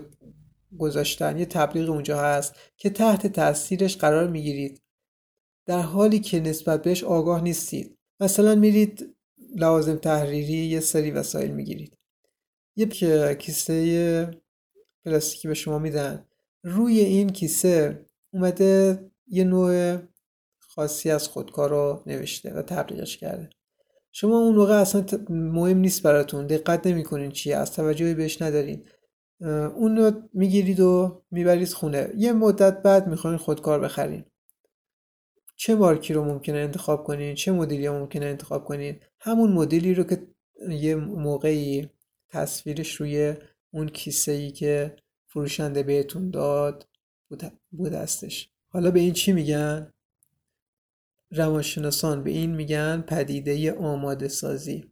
گذاشتن. 0.79 1.39
یه 1.39 1.45
تبلیغ 1.45 1.89
اونجا 1.89 2.21
هست 2.21 2.55
که 2.77 2.89
تحت 2.89 3.27
تاثیرش 3.27 3.97
قرار 3.97 4.27
می‌گیرید. 4.27 4.81
در 5.65 5.81
حالی 5.81 6.19
که 6.19 6.39
نسبت 6.39 6.81
بهش 6.81 7.03
آگاه 7.03 7.43
نیستید. 7.43 7.97
مثلا 8.19 8.55
میرید 8.55 9.15
لوازم 9.55 9.95
تحریری 9.95 10.53
یه 10.53 10.79
سری 10.79 11.11
وسایل 11.11 11.51
می‌گیرید. 11.51 11.97
یه 12.75 12.85
کیسه 13.35 14.31
پلاستیکی 15.05 15.47
به 15.47 15.53
شما 15.53 15.79
میدن. 15.79 16.25
روی 16.63 16.99
این 16.99 17.29
کیسه 17.29 18.05
اومده 18.33 18.99
یه 19.27 19.43
نوع 19.43 19.97
خاصی 20.59 21.11
از 21.11 21.27
خودکار 21.27 21.69
رو 21.69 22.03
نوشته 22.05 22.53
و 22.53 22.61
تبلیغش 22.61 23.17
کرده. 23.17 23.49
شما 24.11 24.37
اون 24.37 24.55
موقع 24.55 24.81
اصلا 24.81 25.05
مهم 25.29 25.77
نیست 25.77 26.03
براتون. 26.03 26.47
دقت 26.47 26.87
نمی‌کنین 26.87 27.31
چیه. 27.31 27.57
از 27.57 27.71
توجهی 27.73 28.13
بهش 28.13 28.41
ندارین. 28.41 28.85
اون 29.49 29.97
رو 29.97 30.29
می‌گیرید 30.33 30.79
و 30.79 31.21
می‌برید 31.31 31.69
خونه. 31.69 32.09
یه 32.17 32.33
مدت 32.33 32.81
بعد 32.81 33.07
می‌خواین 33.07 33.37
خودکار 33.37 33.79
بخرین. 33.79 34.25
چه 35.55 35.75
مارکی 35.75 36.13
رو 36.13 36.25
ممکنه 36.25 36.57
انتخاب 36.57 37.03
کنین؟ 37.03 37.35
چه 37.35 37.51
مدلی 37.51 37.87
رو 37.87 37.99
ممکنه 37.99 38.25
انتخاب 38.25 38.65
کنین؟ 38.65 38.99
همون 39.19 39.51
مدلی 39.51 39.93
رو 39.93 40.03
که 40.03 40.27
یه 40.69 40.95
موقعی 40.95 41.89
تصویرش 42.29 42.95
روی 42.95 43.33
اون 43.71 43.87
کیسه 43.87 44.31
ای 44.31 44.51
که 44.51 44.95
فروشنده 45.27 45.83
بهتون 45.83 46.29
داد 46.29 46.87
بود 47.71 47.93
هستش 47.93 48.49
حالا 48.67 48.91
به 48.91 48.99
این 48.99 49.13
چی 49.13 49.33
میگن؟ 49.33 49.91
روانشناسان 51.31 52.23
به 52.23 52.29
این 52.29 52.55
میگن 52.55 53.01
پدیده 53.01 53.73
آماده 53.73 54.27
سازی 54.27 54.91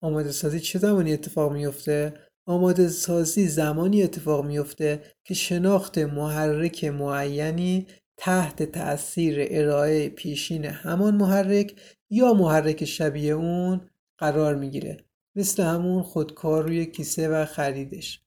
آماده 0.00 0.32
سازی 0.32 0.60
چه 0.60 0.78
زمانی 0.78 1.12
اتفاق 1.12 1.52
میفته 1.52 2.20
آماده 2.46 2.88
سازی 2.88 3.48
زمانی 3.48 4.02
اتفاق 4.02 4.44
میفته 4.44 5.02
که 5.24 5.34
شناخت 5.34 5.98
محرک 5.98 6.84
معینی 6.84 7.86
تحت 8.16 8.62
تأثیر 8.62 9.46
ارائه 9.50 10.08
پیشین 10.08 10.64
همان 10.64 11.14
محرک 11.14 11.74
یا 12.10 12.32
محرک 12.32 12.84
شبیه 12.84 13.32
اون 13.32 13.80
قرار 14.18 14.54
می‌گیره. 14.54 14.96
مثل 15.36 15.62
همون 15.62 16.02
خودکار 16.02 16.64
روی 16.64 16.86
کیسه 16.86 17.28
و 17.28 17.44
خریدش. 17.44 18.20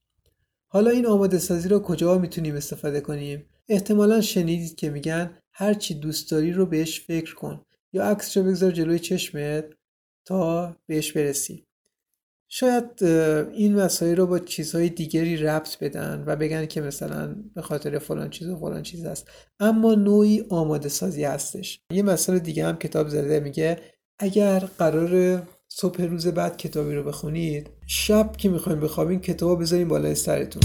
حالا 0.67 0.91
این 0.91 1.05
آماده 1.05 1.38
سازی 1.38 1.69
رو 1.69 1.79
کجا 1.79 2.17
می‌تونیم 2.17 2.55
استفاده 2.55 3.01
کنیم؟ 3.01 3.50
احتمالا 3.69 4.21
شنیدید 4.21 4.75
که 4.75 4.89
میگن 4.89 5.38
هر 5.53 5.74
چی 5.74 5.93
دوست 5.93 6.31
داری 6.31 6.51
رو 6.51 6.65
بهش 6.65 7.01
فکر 7.01 7.36
کن. 7.36 7.62
یا 7.93 8.03
عکس 8.05 8.38
رو 8.38 8.43
بگذار 8.43 8.71
جلوی 8.71 9.00
چشمت 9.00 9.65
تا 10.25 10.75
بهش 10.88 11.12
برسی. 11.12 11.66
شاید 12.49 13.03
این 13.53 13.75
مسائل 13.75 14.15
رو 14.15 14.27
با 14.27 14.39
چیزهای 14.39 14.89
دیگری 14.89 15.37
ربط 15.37 15.79
بدن 15.79 16.23
و 16.27 16.35
بگن 16.35 16.65
که 16.65 16.81
مثلا 16.81 17.35
به 17.55 17.61
خاطر 17.61 17.99
فلان 17.99 18.29
چیز 18.29 18.47
و 18.47 18.55
فلان 18.55 18.83
چیز 18.83 19.05
است 19.05 19.27
اما 19.59 19.95
نوعی 19.95 20.45
آماده 20.49 20.89
سازی 20.89 21.23
هستش. 21.23 21.79
یه 21.91 22.03
مسئله 22.03 22.39
دیگه 22.39 22.65
هم 22.65 22.77
کتاب 22.77 23.07
زده 23.07 23.39
میگه 23.39 23.79
اگر 24.19 24.59
قرار 24.59 25.43
صبح 25.67 26.01
روز 26.03 26.27
بعد 26.27 26.57
کتابی 26.57 26.95
رو 26.95 27.03
بخونید 27.03 27.69
شب 27.87 28.31
که 28.37 28.49
می‌خوایم 28.49 28.79
بخوابین 28.79 29.19
کتاب 29.19 29.61
بذارین 29.61 29.87
بالای 29.87 30.15
سرتون. 30.15 30.61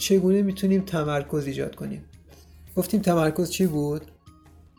چگونه 0.00 0.42
می‌تونیم 0.42 0.80
تمرکز 0.80 1.46
ایجاد 1.46 1.74
کنیم 1.74 2.04
گفتیم 2.76 3.02
تمرکز 3.02 3.50
چی 3.50 3.66
بود؟ 3.66 4.02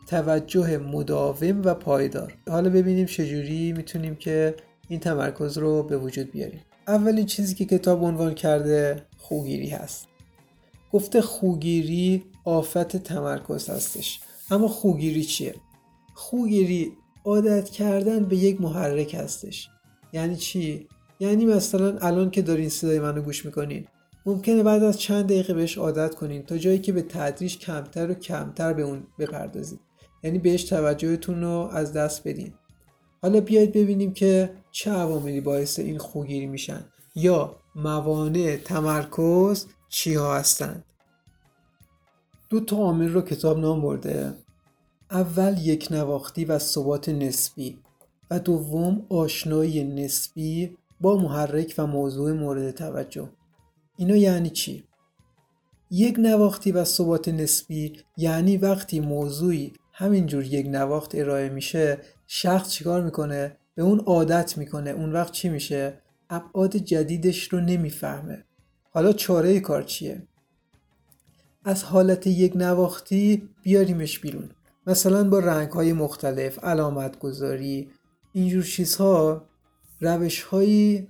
توجه 0.08 0.78
مداوم 0.78 1.62
و 1.62 1.74
پایدار 1.74 2.34
حالا 2.50 2.70
ببینیم 2.70 3.06
چجوری 3.06 3.74
می‌تونیم 3.74 4.16
که 4.16 4.56
این 4.88 5.00
تمرکز 5.00 5.58
رو 5.58 5.84
به 5.84 5.98
وجود 5.98 6.32
بیاریم 6.32 6.62
اولین 6.88 7.26
چیزی 7.26 7.56
که 7.56 7.66
کتاب 7.66 8.04
عنوان 8.04 8.34
کرده 8.34 9.06
خوگیری 9.18 9.70
هست 9.70 10.08
گفته 10.92 11.22
خوگیری 11.22 12.24
آفت 12.46 12.98
تمرکز 12.98 13.70
هستش 13.70 14.20
اما 14.52 14.68
خوگیری 14.68 15.24
چیه؟ 15.24 15.56
خوگیری 16.14 16.92
عادت 17.26 17.70
کردن 17.70 18.26
به 18.26 18.36
یک 18.36 18.62
محرک 18.62 19.14
هستش 19.14 19.70
یعنی 20.14 20.36
چی؟ 20.36 20.88
یعنی 21.20 21.46
مثلا 21.46 21.98
الان 21.98 22.32
که 22.32 22.42
دارین 22.42 22.70
صدای 22.70 23.00
منو 23.00 23.22
گوش 23.22 23.46
می‌کنین 23.46 23.88
ممکنه 24.26 24.64
بعد 24.64 24.84
از 24.84 25.00
چند 25.00 25.26
دقیقه 25.26 25.54
بهش 25.54 25.78
عادت 25.78 26.16
کنین 26.16 26.44
تا 26.44 26.58
جایی 26.58 26.80
که 26.80 26.92
به 26.92 27.02
تدریج 27.02 27.58
کمتر 27.58 28.12
و 28.12 28.14
کمتر 28.14 28.74
به 28.74 28.82
اون 28.82 29.04
بپردازید. 29.20 29.80
یعنی 30.24 30.40
بهش 30.40 30.64
توجهتون 30.64 31.42
رو 31.42 31.70
از 31.72 31.94
دست 31.94 32.28
بدین. 32.28 32.54
حالا 33.22 33.42
بیاید 33.42 33.74
ببینیم 33.74 34.14
که 34.14 34.54
چه 34.72 34.92
عواملی 34.92 35.42
باعث 35.42 35.80
این 35.80 35.98
خوگیری 35.98 36.46
میشن 36.46 36.86
یا 37.16 37.56
موانع 37.76 38.58
تمرکز 38.66 39.66
چی 39.90 40.14
ها 40.14 40.36
هستند. 40.36 40.84
دو 42.50 42.60
تا 42.60 42.78
عامل 42.78 43.10
رو 43.10 43.22
کتاب 43.22 43.60
نام 43.60 43.82
برده. 43.82 44.34
اول 45.12 45.58
یک 45.58 45.88
نواختی 45.92 46.46
و 46.46 46.60
ثبات 46.60 47.10
نسبی 47.10 47.80
و 48.32 48.40
دوم 48.40 49.06
آشنایی 49.10 49.84
نسبی 49.84 50.78
با 51.02 51.18
محرک 51.18 51.76
و 51.78 51.88
موضوع 51.88 52.32
مورد 52.32 52.72
توجه. 52.72 53.30
اینا 54.02 54.16
یعنی 54.16 54.50
چی؟ 54.50 54.84
یک 55.92 56.16
نواختی 56.20 56.72
و 56.72 56.84
ثبات 56.84 57.28
نسبی 57.28 57.94
یعنی 58.18 58.58
وقتی 58.58 59.00
موضوعی 59.00 59.74
همینجور 59.94 60.44
یک 60.44 60.68
نواخت 60.70 61.16
ارائه 61.16 61.50
میشه 61.50 61.98
شخص 62.28 62.70
چیکار 62.70 63.04
می‌کنه؟ 63.04 63.58
به 63.76 63.84
اون 63.84 64.00
عادت 64.00 64.58
می‌کنه. 64.58 64.90
اون 64.90 65.12
وقت 65.12 65.32
چی 65.34 65.50
میشه؟ 65.50 66.02
ابعاد 66.30 66.78
جدیدش 66.78 67.48
رو 67.48 67.60
نمی‌فهمه. 67.60 68.46
حالا 68.92 69.14
چاره 69.14 69.60
کار 69.60 69.84
چیه؟ 69.84 70.28
از 71.66 71.84
حالت 71.84 72.28
یک 72.28 72.54
نواختی 72.56 73.50
بیاریمش 73.64 74.20
بیرون. 74.20 74.50
مثلا 74.88 75.30
با 75.30 75.40
رنگ 75.40 75.72
های 75.72 75.94
مختلف 75.94 76.64
علامت 76.64 77.20
گذاری 77.20 77.90
اینجور 78.34 78.64
چیزها 78.64 79.46
روش 80.00 80.42
هایی 80.42 81.08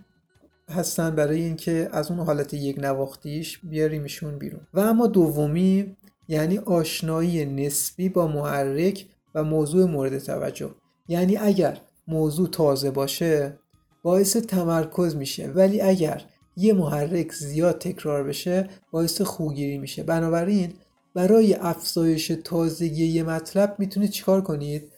هستن 0.72 1.16
برای 1.16 1.42
اینکه 1.42 1.90
از 1.92 2.12
اون 2.12 2.20
حالت 2.20 2.54
یک 2.54 2.80
نواختیش 2.80 3.60
بیاریمشون 3.63 4.38
بیرون. 4.38 4.62
و 4.74 4.80
اما 4.80 5.08
دومی 5.08 5.96
یعنی 6.28 6.58
آشنایی 6.58 7.46
نسبی 7.46 8.10
با 8.10 8.28
محرک 8.28 9.06
و 9.36 9.44
موضوع 9.44 9.86
مورد 9.86 10.19
توجه. 10.19 10.72
یعنی 11.08 11.38
اگر 11.38 11.78
موضوع 12.08 12.50
تازه 12.50 12.91
باشه 12.91 13.60
باعث 14.04 14.38
تمرکز 14.38 15.15
میشه. 15.15 15.48
ولی 15.48 15.82
اگر 15.82 16.26
یه 16.58 16.74
محرک 16.74 17.34
زیاد 17.34 17.78
تکرار 17.78 18.24
بشه 18.24 18.69
باعث 18.91 19.22
خوگیری 19.22 19.78
میشه. 19.78 20.04
بنابراین 20.04 20.74
برای 21.13 21.54
افزایش 21.54 22.32
تازگی 22.43 23.06
یه 23.06 23.24
مطلب 23.24 23.76
می‌تونید 23.80 24.10
چیکار 24.10 24.41
کنید؟ 24.41 24.91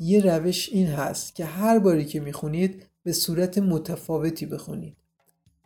یه 0.00 0.20
روش 0.20 0.68
این 0.68 0.86
هست 0.86 1.34
که 1.34 1.44
هر 1.44 1.78
باری 1.78 2.04
که 2.04 2.20
می‌خونید 2.20 2.82
به 3.04 3.12
صورت 3.12 3.58
متفاوتی 3.58 4.46
بخونید. 4.46 4.96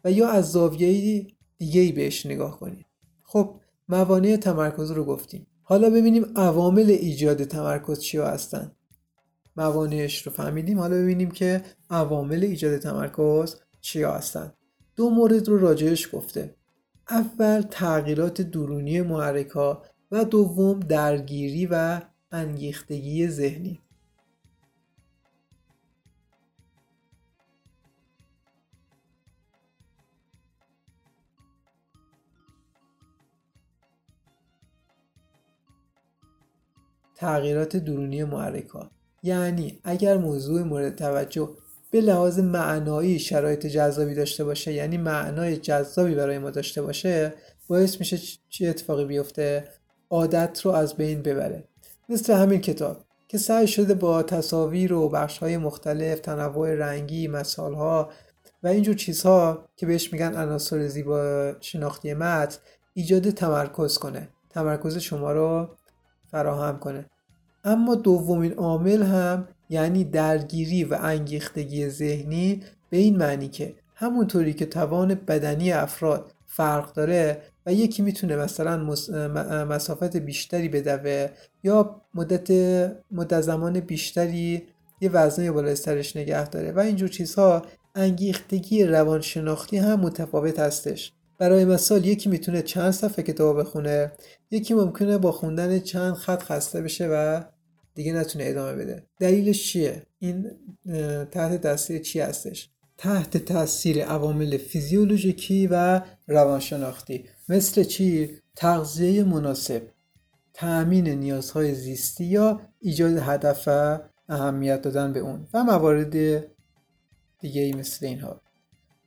و 0.04 0.12
یا 0.12 0.28
از 0.28 0.52
زاویه 0.52 1.26
دیگه 1.58 1.80
ای 1.80 1.92
بهش 1.92 2.26
نگاه 2.26 2.60
کنید. 2.60 2.86
خب 3.22 3.54
موانع 3.88 4.36
تمرکز 4.36 4.90
رو 4.90 5.04
گفتیم. 5.04 5.46
حالا 5.62 5.90
ببینیم 5.90 6.26
عوامل 6.36 6.90
ایجاد 6.90 7.44
تمرکز 7.44 8.00
چیا 8.00 8.26
هستن. 8.26 8.72
موانعش 9.56 10.26
رو 10.26 10.32
فهمیدیم. 10.32 10.78
حالا 10.78 10.96
ببینیم 10.96 11.30
که 11.30 11.62
عوامل 11.90 12.44
ایجاد 12.44 12.78
تمرکز 12.78 13.56
چیا 13.80 14.12
هستن. 14.12 14.52
دو 14.96 15.10
مورد 15.10 15.48
رو 15.48 15.58
راجعش 15.58 16.08
گفته. 16.12 16.54
اول 17.10 17.62
تغییرات 17.70 18.40
درونی 18.40 19.02
محرک 19.02 19.48
ها 19.50 19.82
و 20.10 20.24
دوم 20.24 20.80
درگیری 20.80 21.66
و 21.66 22.00
انگیختگی 22.32 23.28
ذهنی. 23.28 23.80
تغییرات 37.24 37.76
درونی 37.76 38.24
محرک 38.24 38.68
ها 38.68 38.90
یعنی 39.22 39.80
اگر 39.84 40.16
موضوع 40.16 40.62
مورد 40.62 40.96
توجه 40.96 41.48
به 41.90 42.00
لحاظ 42.00 42.38
معنایی 42.38 43.18
شرایط 43.18 43.66
جذابی 43.66 44.14
داشته 44.14 44.44
باشه 44.44 44.72
یعنی 44.72 44.96
معنای 44.96 45.56
جذابی 45.56 46.14
برای 46.14 46.38
ما 46.38 46.50
داشته 46.50 46.82
باشه 46.82 47.34
باعث 47.68 48.00
میشه 48.00 48.18
چه 48.48 48.68
اتفاقی 48.68 49.04
بیفته؟ 49.04 49.68
عادت 50.10 50.60
رو 50.64 50.70
از 50.70 50.94
بین 50.94 51.22
ببره. 51.22 51.64
مثل 52.08 52.32
همین 52.32 52.60
کتاب 52.60 53.04
که 53.28 53.38
سعی 53.38 53.66
شده 53.66 53.94
با 53.94 54.22
تصاویر 54.22 54.92
و 54.92 55.08
بخش 55.08 55.38
های 55.38 55.56
مختلف 55.56 56.20
تنوع 56.20 56.74
رنگی 56.74 57.28
مثال 57.28 57.74
ها 57.74 58.10
و 58.62 58.66
اینجور 58.66 58.94
چیزها 58.94 59.68
که 59.76 59.86
بهش 59.86 60.12
میگن 60.12 60.34
عناصر 60.34 60.88
زیبا 60.88 61.52
شناختی 61.60 62.14
متن 62.14 62.58
ایجاد 62.94 63.30
تمرکز 63.30 63.98
کنه. 63.98 64.28
تمرکز 64.50 64.98
شما 64.98 65.32
رو 65.32 65.68
فراهم 66.30 66.78
کنه. 66.78 67.10
اما 67.64 67.94
دومین 67.94 68.52
عامل 68.52 69.02
هم 69.02 69.48
یعنی 69.68 70.04
درگیری 70.04 70.84
و 70.84 70.98
انگیختگی 71.00 71.88
ذهنی 71.88 72.62
به 72.90 72.96
این 72.96 73.16
معنی 73.16 73.48
که 73.48 73.74
همونطوری 73.94 74.52
که 74.52 74.66
توان 74.66 75.14
بدنی 75.14 75.72
افراد 75.72 76.32
فرق 76.46 76.92
داره 76.92 77.42
و 77.66 77.72
یکی 77.72 78.02
می‌تونه 78.02 78.36
مثلا 78.36 78.76
مسافت 79.64 80.16
بیشتری 80.16 80.68
بدوه 80.68 81.28
یا 81.62 82.00
مدت 82.14 82.50
مدت 83.10 83.40
زمان 83.40 83.80
بیشتری 83.80 84.62
یه 85.00 85.10
وزنه 85.10 85.52
بالای 85.52 85.76
سرش 85.76 86.16
نگه 86.16 86.48
داره 86.48 86.72
و 86.72 86.78
اینجور 86.78 87.08
چیزها 87.08 87.62
انگیختگی 87.94 88.84
روانشناختی 88.84 89.76
هم 89.76 90.00
متفاوت 90.00 90.58
هستش. 90.58 91.12
برای 91.38 91.64
مثال 91.64 92.04
یکی 92.04 92.28
می‌تونه 92.28 92.62
چند 92.62 92.90
صفحه 92.90 93.24
کتاب 93.24 93.60
بخونه 93.60 94.12
یکی 94.50 94.74
ممکنه 94.74 95.18
با 95.18 95.32
خوندن 95.32 95.78
چند 95.78 96.14
خط 96.14 96.42
خسته 96.42 96.82
بشه 96.82 97.08
و 97.12 97.40
دیگه 97.94 98.12
نتونه 98.12 98.44
ادامه 98.46 98.72
بده. 98.72 99.06
دلیلش 99.20 99.72
چیه؟ 99.72 100.02
این 100.18 100.50
تحت 101.30 101.62
تاثیر 101.62 101.98
چی 101.98 102.20
هستش؟ 102.20 102.68
تحت 102.98 103.36
تاثیر 103.36 104.04
عوامل 104.04 104.56
فیزیولوژیکی 104.56 105.66
و 105.66 106.00
روانشناختی. 106.28 107.24
مثل 107.48 107.84
چی؟ 107.84 108.38
تغذیه 108.56 109.24
مناسب 109.24 109.82
تأمین 110.54 111.08
نیازهای 111.08 111.74
زیستی 111.74 112.24
یا 112.24 112.60
ایجاد 112.80 113.16
هدف 113.16 113.64
و 113.66 113.98
اهمیت 114.28 114.82
دادن 114.82 115.12
به 115.12 115.20
اون 115.20 115.46
و 115.54 115.64
موارد 115.64 116.44
دیگه 117.40 117.60
ای 117.60 117.72
مثل 117.72 118.06
اینها. 118.06 118.40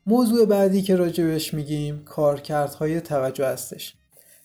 موضوع 0.05 0.45
بعدی 0.45 0.81
که 0.81 0.95
راجبش 0.95 1.53
میگیم 1.53 2.03
کارکردهای 2.03 3.01
توجه 3.01 3.47
هستش. 3.47 3.95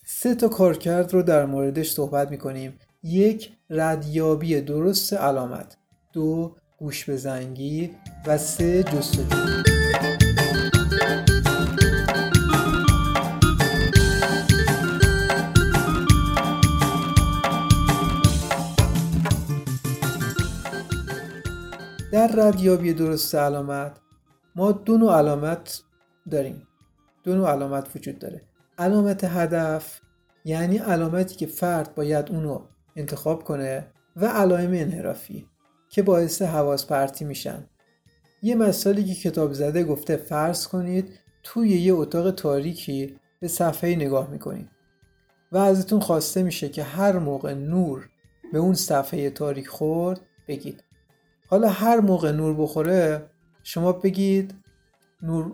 سه 0.07 0.35
تا 0.35 0.49
کارکرد 0.49 1.13
رو 1.13 1.23
در 1.23 1.47
موردش 1.47 1.93
صحبت 1.93 2.31
می‌کنیم. 2.31 2.79
یک 3.03 3.53
ردیابی 3.75 4.61
درست 4.61 5.13
علامت. 5.13 5.77
دو 6.13 6.57
گوش 6.79 7.05
به 7.05 7.17
زنگی 7.17 7.91
و 8.27 8.39
سه 8.39 8.83
جستجو. 8.83 9.25
در 22.13 22.27
ردیابی 22.37 22.93
درست 22.93 23.35
علامت 23.35 23.97
ما 24.57 24.73
دو 24.73 24.99
نوع 24.99 25.19
علامت 25.19 25.83
داریم. 26.31 26.69
دو 27.25 27.35
نوع 27.35 27.51
علامت 27.51 27.97
وجود 27.97 28.19
داره. 28.19 28.43
علامت 28.79 29.25
هدف 29.25 30.01
یعنی 30.45 30.79
علامتی 30.79 31.35
که 31.35 31.47
فرد 31.47 31.95
باید 31.95 32.31
اونو 32.31 32.72
انتخاب 32.97 33.45
کنه 33.45 33.87
و 34.17 34.27
علائم 34.27 34.71
انحرافی 34.73 35.47
که 35.89 36.03
باعث 36.03 36.43
حواس 36.43 36.87
پرتی 36.87 37.25
میشن. 37.25 37.67
یه 38.43 38.55
مثالی 38.55 39.05
که 39.05 39.31
کتاب 39.31 39.53
زده 39.53 39.85
گفته 39.85 40.17
فرض 40.17 40.67
کنید 40.67 41.19
توی 41.43 41.69
یه 41.69 41.95
اتاق 41.95 42.31
تاریکی 42.31 43.17
به 43.41 43.49
صفحه 43.49 43.95
نگاه 43.95 44.31
می‌کنید 44.31 44.69
و 45.53 45.57
ازتون 45.57 46.01
خواسته 46.01 46.43
میشه 46.43 46.69
که 46.69 46.83
هر 46.83 47.19
موقع 47.19 47.55
نور 47.55 48.09
به 48.53 48.59
اون 48.59 48.75
صفحه 48.75 49.31
تاریک 49.31 49.69
خورد 49.69 50.21
بگید. 50.49 50.85
حالا 51.49 51.69
هر 51.69 52.01
موقع 52.01 52.33
نور 52.33 52.55
بخوره 52.57 53.31
شما 53.63 53.93
بگید 53.93 54.55
نور 55.23 55.53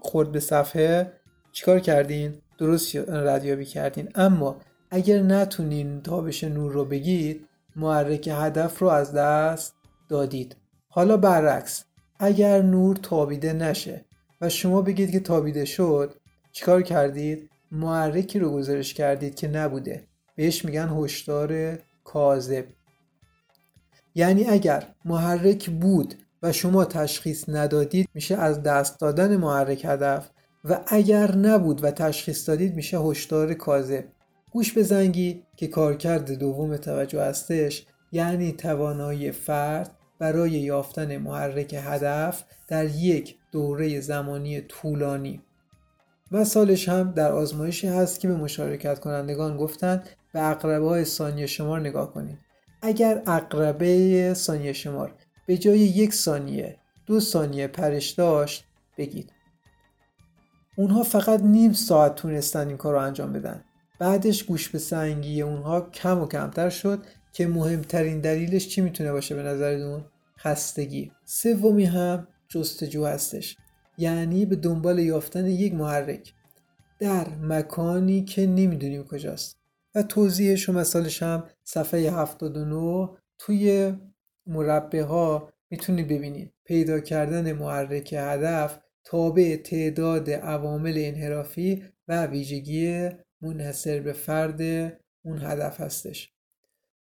خورد 0.00 0.32
به 0.32 0.40
صفحه 0.40 1.12
چیکار 1.52 1.80
کردین؟ 1.80 2.34
درست 2.58 2.96
ردیابی 3.08 3.64
کردین؟ 3.64 4.08
اما 4.14 4.60
اگر 4.94 5.22
نتونین 5.22 6.02
تابش 6.02 6.44
نور 6.44 6.72
رو 6.72 6.84
بگید 6.84 7.48
محرک 7.76 8.28
هدف 8.32 8.78
رو 8.78 8.88
از 8.88 9.12
دست 9.12 9.74
دادید. 10.08 10.56
حالا 10.88 11.16
برعکس 11.16 11.84
اگر 12.18 12.62
نور 12.62 12.96
تابیده 12.96 13.52
نشه 13.52 14.04
و 14.40 14.48
شما 14.48 14.82
بگید 14.82 15.10
که 15.10 15.20
تابیده 15.20 15.64
شد 15.64 16.14
چیکار 16.52 16.82
کردید؟ 16.82 17.50
محرکی 17.72 18.38
رو 18.38 18.50
گزارش 18.50 18.94
کردید 18.94 19.34
که 19.34 19.48
نبوده. 19.48 20.04
بهش 20.36 20.64
میگن 20.64 20.88
هشدار 20.88 21.78
کاذب. 22.04 22.64
یعنی 24.14 24.44
اگر 24.44 24.86
محرک 25.04 25.70
بود 25.70 26.14
و 26.42 26.52
شما 26.52 26.84
تشخیص 26.84 27.48
ندادید 27.48 28.08
میشه 28.14 28.36
از 28.36 28.62
دست 28.62 29.00
دادن 29.00 29.36
محرک 29.36 29.84
هدف. 29.84 30.30
و 30.64 30.80
اگر 30.86 31.36
نبود 31.36 31.84
و 31.84 31.90
تشخیص 31.90 32.48
دادید 32.48 32.74
میشه 32.74 32.98
هشدار 32.98 33.54
کاذب. 33.54 34.04
گوش 34.54 34.72
به 34.72 34.82
زنگی 34.82 35.42
که 35.56 35.66
کارکرد 35.66 36.32
دوم 36.32 36.76
توجه 36.76 37.22
هستش 37.22 37.86
یعنی 38.12 38.52
توانایی 38.52 39.32
فرد 39.32 39.96
برای 40.18 40.50
یافتن 40.50 41.16
محرک 41.16 41.74
هدف 41.74 42.44
در 42.68 42.84
یک 42.84 43.36
دوره 43.52 44.00
زمانی 44.00 44.60
طولانی. 44.60 45.42
مثالش 46.30 46.88
هم 46.88 47.12
در 47.12 47.32
آزمایشی 47.32 47.86
هست 47.86 48.20
که 48.20 48.28
به 48.28 48.36
مشارکت 48.36 49.00
کنندگان 49.00 49.56
گفتند 49.56 50.08
به 50.32 50.50
اقربه 50.50 50.88
های 50.88 51.04
ثانیه 51.04 51.46
شمار 51.46 51.80
نگاه 51.80 52.12
کنید. 52.12 52.38
اگر 52.82 53.22
اقربه 53.26 54.34
ثانیه 54.34 54.72
شمار 54.72 55.14
به 55.46 55.56
جای 55.56 55.78
یک 55.78 56.14
ثانیه 56.14 56.76
دو 57.06 57.20
ثانیه 57.20 57.66
پرش 57.66 58.10
داشت 58.10 58.64
بگید. 58.98 59.32
اونها 60.76 61.02
فقط 61.02 61.40
نیم 61.40 61.72
ساعت 61.72 62.14
تونستن 62.14 62.68
این 62.68 62.76
کار 62.76 62.92
رو 62.92 63.00
انجام 63.00 63.32
بدن. 63.32 63.64
بعدش 63.98 64.44
گوش 64.44 64.68
به 64.68 64.78
سنگی 64.78 65.42
اونها 65.42 65.80
کم 65.80 66.20
و 66.20 66.26
کمتر 66.26 66.70
شد 66.70 67.02
که 67.32 67.46
مهمترین 67.46 68.20
دلیلش 68.20 68.68
چی 68.68 68.80
می‌تونه 68.80 69.12
باشه 69.12 69.34
به 69.34 69.42
نظرتون؟ 69.42 70.04
خستگی. 70.38 71.12
سومی 71.24 71.84
هم 71.84 72.28
جستجو 72.48 73.04
هستش. 73.04 73.56
یعنی 73.98 74.46
به 74.46 74.56
دنبال 74.56 74.98
یافتن 74.98 75.46
یک 75.46 75.74
محرک. 75.74 76.32
در 76.98 77.28
مکانی 77.28 78.24
که 78.24 78.46
نمی‌دونیم 78.46 79.04
کجاست. 79.04 79.58
و 79.94 80.02
توضیحش 80.02 80.68
و 80.68 80.72
مثالش 80.72 81.22
هم 81.22 81.44
صفحه 81.64 82.00
79 82.00 83.08
توی 83.38 83.92
مربع 84.46 85.02
ها 85.02 85.52
می‌تونید 85.70 86.08
ببینید. 86.08 86.52
پیدا 86.64 87.00
کردن 87.00 87.52
محرک 87.52 88.14
هدف 88.18 88.78
تابع 89.04 89.56
تعداد 89.56 90.30
عوامل 90.30 90.94
انحرافی 90.96 91.82
و 92.08 92.26
ویژگی 92.26 93.10
منحصر 93.44 94.00
به 94.00 94.12
فرد 94.12 94.60
اون 95.24 95.38
هدف 95.42 95.80
هستش. 95.80 96.32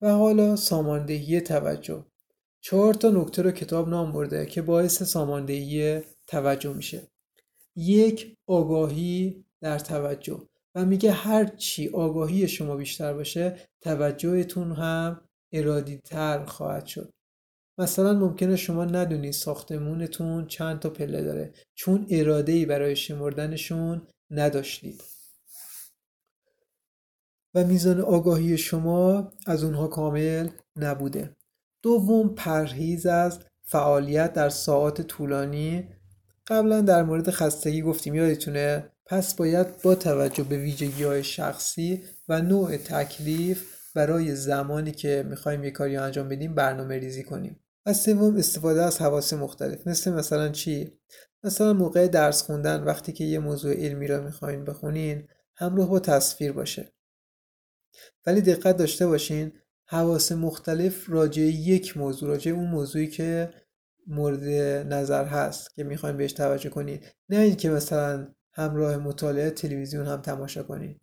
و 0.02 0.10
حالا 0.10 0.56
ساماندهی 0.56 1.40
توجه. 1.40 2.04
چهار 2.60 2.94
تا 2.94 3.10
نکته 3.10 3.42
رو 3.42 3.50
کتاب 3.50 3.88
نام 3.88 4.12
برده 4.12 4.46
که 4.46 4.62
باعث 4.62 5.02
ساماندهی 5.02 6.00
توجه 6.26 6.72
میشه. 6.72 7.02
یک 7.76 8.36
آگاهی 8.46 9.44
در 9.60 9.78
توجه. 9.78 10.42
و 10.74 10.84
میگه 10.84 11.12
هر 11.12 11.44
چی 11.44 11.88
آگاهی 11.88 12.48
شما 12.48 12.76
بیشتر 12.76 13.12
باشه 13.12 13.56
توجهتون 13.80 14.72
هم 14.72 15.20
ارادی 15.52 15.98
تر 15.98 16.44
خواهد 16.44 16.86
شد. 16.86 17.12
مثلا 17.78 18.12
ممکنه 18.12 18.56
شما 18.56 18.84
ندونید 18.84 19.32
ساختمونتون 19.32 20.46
چند 20.46 20.78
تا 20.78 20.90
پله 20.90 21.22
داره 21.22 21.52
چون 21.74 22.06
اراده 22.10 22.52
ای 22.52 22.66
برای 22.66 22.96
شمردنشون 22.96 24.06
نداشتید. 24.30 25.15
و 27.56 27.64
میزان 27.64 28.00
آگاهی 28.00 28.58
شما 28.58 29.32
از 29.46 29.64
اونها 29.64 29.86
کامل 29.86 30.48
نبوده. 30.76 31.36
دوم 31.82 32.34
پرهیز 32.34 33.06
از 33.06 33.38
فعالیت 33.62 34.32
در 34.32 34.48
ساعات 34.48 35.02
طولانی. 35.02 35.88
قبلا 36.46 36.80
در 36.80 37.02
مورد 37.02 37.30
خستگی 37.30 37.82
گفتیم 37.82 38.14
یادتونه؟ 38.14 38.90
پس 39.06 39.34
باید 39.34 39.82
با 39.82 39.94
توجه 39.94 40.44
به 40.44 40.58
ویژگی 40.58 41.04
های 41.04 41.24
شخصی 41.24 42.02
و 42.28 42.42
نوع 42.42 42.76
تکلیف 42.76 43.64
برای 43.94 44.34
زمانی 44.34 44.92
که 44.92 45.26
می‌خوایم 45.28 45.64
یه 45.64 45.70
کاری 45.70 45.96
انجام 45.96 46.28
بدیم 46.28 46.54
برنامه 46.54 46.98
ریزی 46.98 47.22
کنیم. 47.22 47.60
و 47.86 47.92
سوم 47.92 48.36
استفاده 48.36 48.82
از 48.82 48.98
حواس 48.98 49.32
مختلف. 49.32 49.86
مثل 49.86 50.12
مثلا 50.12 50.48
چی؟ 50.48 50.92
مثلا 51.44 51.72
موقع 51.72 52.08
درس 52.08 52.42
خوندن. 52.42 52.84
وقتی 52.84 53.12
که 53.12 53.24
یه 53.24 53.38
موضوع 53.38 53.74
علمی 53.74 54.06
را 54.06 54.20
می‌خواین 54.20 54.64
بخونین 54.64 55.28
همراه 55.54 55.88
با 55.88 56.00
تصویر 56.00 56.52
باشه. 56.52 56.95
ولی 58.26 58.40
دقت 58.40 58.76
داشته 58.76 59.06
باشین 59.06 59.52
حواس 59.88 60.32
مختلف 60.32 61.10
راجع 61.10 61.42
یک 61.42 61.96
موضوع 61.96 62.28
راجع 62.28 62.50
اون 62.50 62.70
موضوعی 62.70 63.06
که 63.06 63.50
مورد 64.06 64.44
نظر 64.92 65.24
هست 65.24 65.74
که 65.74 65.84
می‌خواین 65.84 66.16
بهش 66.16 66.32
توجه 66.32 66.68
کنید 66.68 67.04
نه 67.28 67.36
اینکه 67.38 67.70
مثلا 67.70 68.28
همراه 68.52 68.96
مطالعه 68.96 69.50
تلویزیون 69.50 70.06
هم 70.06 70.20
تماشا 70.20 70.62
کنید 70.62 71.00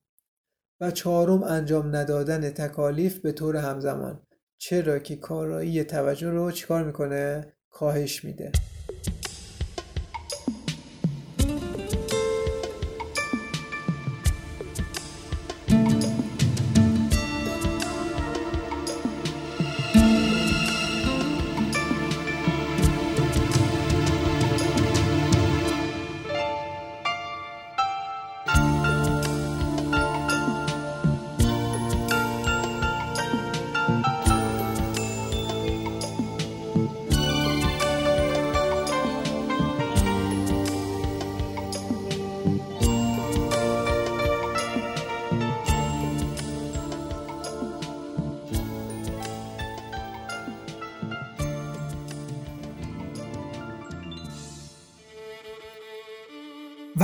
و 0.81 0.91
چهارم 0.91 1.43
انجام 1.43 1.95
ندادن 1.95 2.49
تکالیف 2.49 3.19
به 3.19 3.31
طور 3.31 3.55
همزمان. 3.57 4.27
چرا 4.57 4.99
که 4.99 5.15
کارایی 5.15 5.83
توجه 5.83 6.29
رو 6.29 6.51
چیکار 6.51 6.83
می‌کنه؟ 6.83 7.53
کاهش 7.69 8.23
میده. 8.23 8.51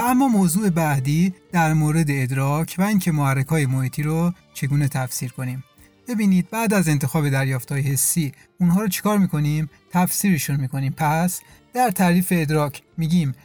اما 0.10 0.28
موضوع 0.28 0.70
بعدی 0.70 1.34
در 1.52 1.74
مورد 1.74 2.06
ادراک 2.10 2.76
و 2.78 2.82
اینکه 2.82 3.12
محرک 3.12 3.48
های 3.48 3.66
محیطی 3.66 4.04
رو 4.04 4.34
چگونه 4.54 4.88
تفسیر 4.88 5.32
کنیم. 5.32 5.64
ببینید 6.08 6.50
بعد 6.50 6.74
از 6.74 6.88
انتخاب 6.88 7.30
دریافت 7.30 7.72
های 7.72 7.82
حسی 7.82 8.32
اونها 8.60 8.82
رو 8.82 8.88
چیکار 8.88 9.18
می‌کنیم؟ 9.18 9.70
تفسیرشون 9.92 10.56
می‌کنیم. 10.56 10.94
پس 10.98 11.42
در 11.74 11.92
تعریف 11.92 12.28
ادراک 12.32 12.82
میگیم 12.98 13.36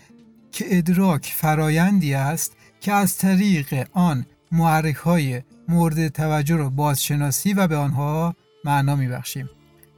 که 0.52 0.64
ادراک 0.68 1.32
فرایندی 1.36 2.14
است 2.14 2.52
که 2.80 2.92
از 2.92 3.16
طریق 3.18 3.88
آن 3.92 4.26
محرک 4.52 4.96
های 4.96 5.42
مورد 5.68 6.08
توجه 6.08 6.56
رو 6.56 6.70
بازشناسی 6.70 7.52
و 7.52 7.66
به 7.66 7.76
آنها 7.76 8.36
معنا 8.64 8.96
میبخشیم. 8.96 9.50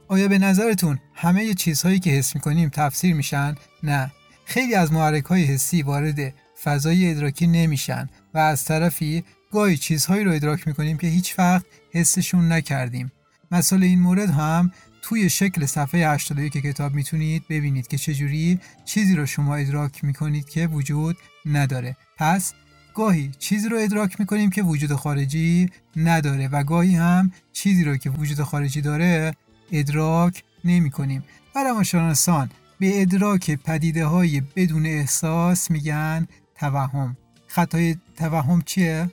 آیا 0.07 0.27
به 0.27 0.37
نظرتون 0.37 0.99
همه 1.13 1.53
چیزهایی 1.53 1.99
که 1.99 2.09
حس 2.09 2.35
می‌کنیم 2.35 2.69
تفسیر 2.69 3.15
میشن؟ 3.15 3.55
نه. 3.83 4.11
خیلی 4.45 4.75
از 4.75 4.91
محرک 4.91 5.25
های 5.25 5.43
حسی 5.43 5.81
وارد 5.81 6.33
فضای 6.67 7.11
ادراکی 7.11 7.47
نمیشن 7.47 8.09
و 8.33 8.37
از 8.37 8.65
طرفی 8.65 9.23
گاهی 9.51 9.77
چیزهایی 9.77 10.23
رو 10.23 10.31
ادراک 10.31 10.67
می‌کنیم 10.67 10.97
که 10.97 11.07
هیچ 11.07 11.39
وقت 11.39 11.65
حسشون 11.91 12.51
نکردیم. 12.51 13.11
مثال 13.51 13.83
این 13.83 13.99
مورد 13.99 14.29
هم 14.29 14.71
توی 15.01 15.29
شکل 15.29 15.65
صفحه 15.65 16.09
81 16.09 16.53
کتاب 16.53 16.93
می‌تونید 16.93 17.43
ببینید 17.49 17.87
که 17.87 17.97
چجوری 17.97 18.59
چیزی 18.85 19.15
رو 19.15 19.25
شما 19.25 19.55
ادراک 19.55 20.03
می‌کنید 20.03 20.49
که 20.49 20.67
وجود 20.67 21.17
نداره. 21.45 21.97
پس 22.17 22.53
گاهی 22.95 23.31
چیزی 23.39 23.69
رو 23.69 23.77
ادراک 23.77 24.19
می‌کنیم 24.19 24.49
که 24.49 24.63
وجود 24.63 24.93
خارجی 24.93 25.69
نداره 25.95 26.47
و 26.47 26.63
گاهی 26.63 26.95
هم 26.95 27.31
چیزی 27.53 27.83
رو 27.83 27.97
که 27.97 28.09
وجود 28.09 28.41
خارجی 28.41 28.81
داره 28.81 29.35
ادراک 29.71 30.43
نمی 30.65 30.89
کنیم 30.89 31.23
و 31.55 31.63
روانشناسان 31.63 32.49
به 32.79 33.01
ادراک 33.01 33.51
پدیده 33.51 34.05
های 34.05 34.41
بدون 34.55 34.85
احساس 34.85 35.71
میگن 35.71 36.27
توهم. 36.59 37.17
خطای 37.47 37.95
توهم 38.15 38.61
چیه؟ 38.61 39.09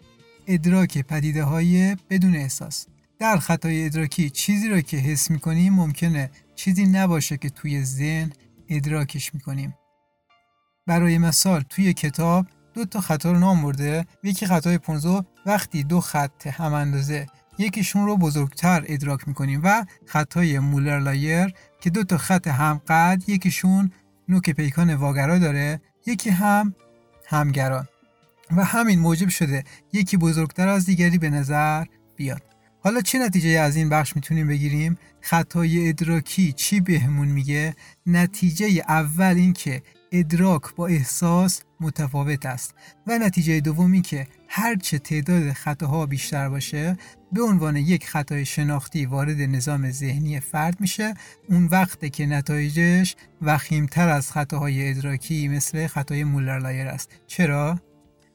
ادراک 0.47 0.99
پدیده 0.99 1.45
های 1.45 1.97
بدون 2.11 2.37
احساس. 2.37 2.87
در 3.19 3.37
خطای 3.37 3.87
ادراکی 3.87 4.31
چیزی 4.31 4.69
را 4.69 4.81
که 4.81 4.97
حس 4.97 5.31
می‌کنیم 5.31 5.75
ممکنه 5.75 6.31
چیزی 6.55 6.87
نباشه 6.87 7.37
که 7.37 7.51
توی 7.51 7.85
ذهن 7.85 8.33
ادراکش 8.69 9.35
می‌کنیم. 9.35 9.75
برای 10.87 11.19
مثال 11.19 11.63
توی 11.63 11.93
کتاب 11.93 12.47
دو 12.75 12.85
تا 12.85 13.01
خطا 13.01 13.33
رو 13.33 13.39
نام 13.39 13.63
برده. 13.63 14.07
یکی 14.23 14.47
خطای 14.47 14.79
پونزو 14.79 15.25
وقتی 15.47 15.83
دو 15.83 16.01
خط 16.01 16.47
هم 16.47 16.73
اندازه. 16.73 17.27
یکیشون 17.59 18.07
رو 18.07 18.17
بزرگتر 18.17 18.85
ادراک 18.87 19.29
می‌کنیم 19.29 19.61
و 19.65 19.85
خطای 20.07 20.59
مولر 20.59 20.99
لایر 20.99 21.55
که 21.81 21.91
دو 21.91 22.05
تا 22.05 22.19
خط 22.19 22.49
هم 22.49 22.81
قد 22.89 23.23
یکیشون 23.27 23.93
نوک 24.29 24.51
پیکان 24.51 24.95
واگرا 24.95 25.39
داره. 25.39 25.81
یکی 26.07 26.31
هم 26.31 26.75
همگران. 27.27 27.89
و 28.57 28.65
همین 28.65 28.99
موجب 28.99 29.29
شده 29.29 29.65
یکی 29.93 30.17
بزرگتر 30.17 30.69
از 30.69 30.87
دیگری 30.87 31.19
به 31.19 31.31
نظر 31.31 31.85
بیاد. 32.17 32.43
حالا 32.81 33.01
چه 33.01 33.19
نتیجه 33.19 33.49
از 33.49 33.77
این 33.77 33.89
بخش 33.89 34.17
می‌تونیم 34.17 34.49
بگیریم؟ 34.49 34.99
خطای 35.21 35.89
ادراکی 35.89 36.53
چی 36.53 36.81
بهمون 36.81 37.29
میگه؟ 37.29 37.77
نتیجه 38.07 38.67
اول 38.89 39.35
این 39.37 39.53
که 39.53 39.83
ادراک 40.13 40.75
با 40.77 40.87
احساس 40.87 41.63
متفاوت 41.81 42.47
است 42.47 42.75
و 43.07 43.19
نتیجه 43.19 43.61
دومی 43.61 44.03
که 44.03 44.27
هرچه 44.49 44.99
تعداد 44.99 45.53
خطاها 45.53 46.07
بیشتر 46.07 46.49
باشه 46.49 46.97
به 47.35 47.43
عنوان 47.43 47.77
یک 47.77 48.07
خطای 48.07 48.45
شناختی 48.45 49.07
وارد 49.07 49.41
نظام 49.41 49.91
ذهنی 49.91 50.41
فرد 50.41 50.81
میشه 50.81 51.15
اون 51.49 51.67
وقته 51.67 52.11
که 52.11 52.27
نتایجش 52.27 53.17
وخیمتر 53.43 54.09
از 54.09 54.33
خطاهای 54.33 54.91
ادراکی 54.91 55.49
مثل 55.49 55.87
خطای 55.87 56.25
مولر 56.25 56.59
لایر 56.59 56.87
است. 56.87 57.11
چرا؟ 57.27 57.81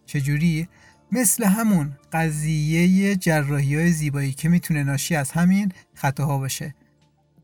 چجوری؟ 0.05 0.67
مثل 1.11 1.43
همون 1.43 1.97
قضیه 2.13 3.15
جراحی 3.15 3.75
های 3.75 3.91
زیبایی 3.91 4.31
که 4.31 4.49
می‌تونه 4.49 4.83
ناشی 4.83 5.15
از 5.15 5.31
همین 5.31 5.71
خطاها 5.93 6.37
باشه. 6.37 6.75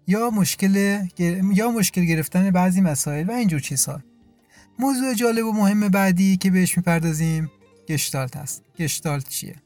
یا 0.08 0.30
مشکل 0.30 1.06
یا 1.54 1.72
مشکل 1.72 2.06
گرفتن 2.06 2.52
بعضی 2.52 2.82
مسائل 2.82 3.30
و 3.30 3.32
اینجور 3.32 3.60
چیزها. 3.60 4.02
موضوع 4.80 5.14
جالب 5.14 5.46
و 5.46 5.52
مهم 5.52 5.88
بعدی 5.90 6.38
که 6.38 6.52
بهش 6.52 6.78
می‌پردازیم 6.78 7.52
گشتالت 7.88 8.38
است. 8.38 8.64
گشتالت 8.78 9.30
چیه؟ 9.30 9.65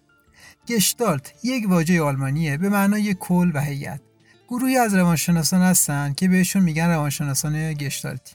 گشتالت 0.69 1.33
یک 1.43 1.69
واژه 1.69 2.01
آلمانیه 2.01 2.57
به 2.57 2.69
معنای 2.69 3.15
کل 3.19 3.51
و 3.53 3.61
هیئت. 3.61 4.01
گروهی 4.47 4.77
از 4.77 4.95
روانشناسان 4.95 5.61
هستند 5.61 6.15
که 6.15 6.27
بهشون 6.27 6.63
میگن 6.63 6.89
روانشناسان 6.89 7.73
گشتالتی 7.73 8.33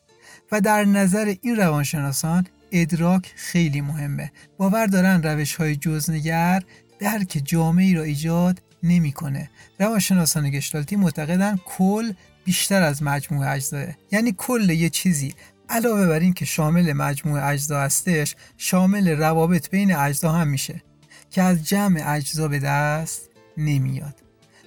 و 0.52 0.60
در 0.60 0.84
نظر 0.84 1.34
این 1.42 1.56
روانشناسان 1.56 2.46
ادراک 2.72 3.32
خیلی 3.36 3.80
مهمه. 3.80 4.32
باور 4.58 4.86
دارن 4.86 5.22
روش 5.22 5.54
های 5.54 5.76
جزنگر 5.76 6.62
درک 6.98 7.42
جامعی 7.44 7.94
را 7.94 8.02
ایجاد 8.02 8.62
نمی‌کنه. 8.82 9.50
روانشناسان 9.80 10.50
گشتالتی 10.50 10.96
معتقدن 10.96 11.58
کل 11.64 12.12
بیشتر 12.44 12.82
از 12.82 13.02
مجموعه 13.02 13.50
اجزاه 13.50 13.86
یعنی 14.12 14.34
کل 14.38 14.70
یه 14.70 14.90
چیزی. 14.90 15.34
علاوه 15.68 16.06
بر 16.06 16.18
این 16.18 16.32
که 16.32 16.44
شامل 16.44 16.92
مجموعه 16.92 17.44
اجزا 17.44 17.80
هستش 17.80 18.36
شامل 18.56 19.08
روابط 19.08 19.70
بین 19.70 19.96
اجزا 19.96 20.32
هم 20.32 20.48
میشه. 20.48 20.82
که 21.34 21.42
از 21.42 21.68
جمع 21.68 22.02
اجزا 22.06 22.48
به 22.48 22.58
دست 22.58 23.30
نمیاد. 23.56 24.22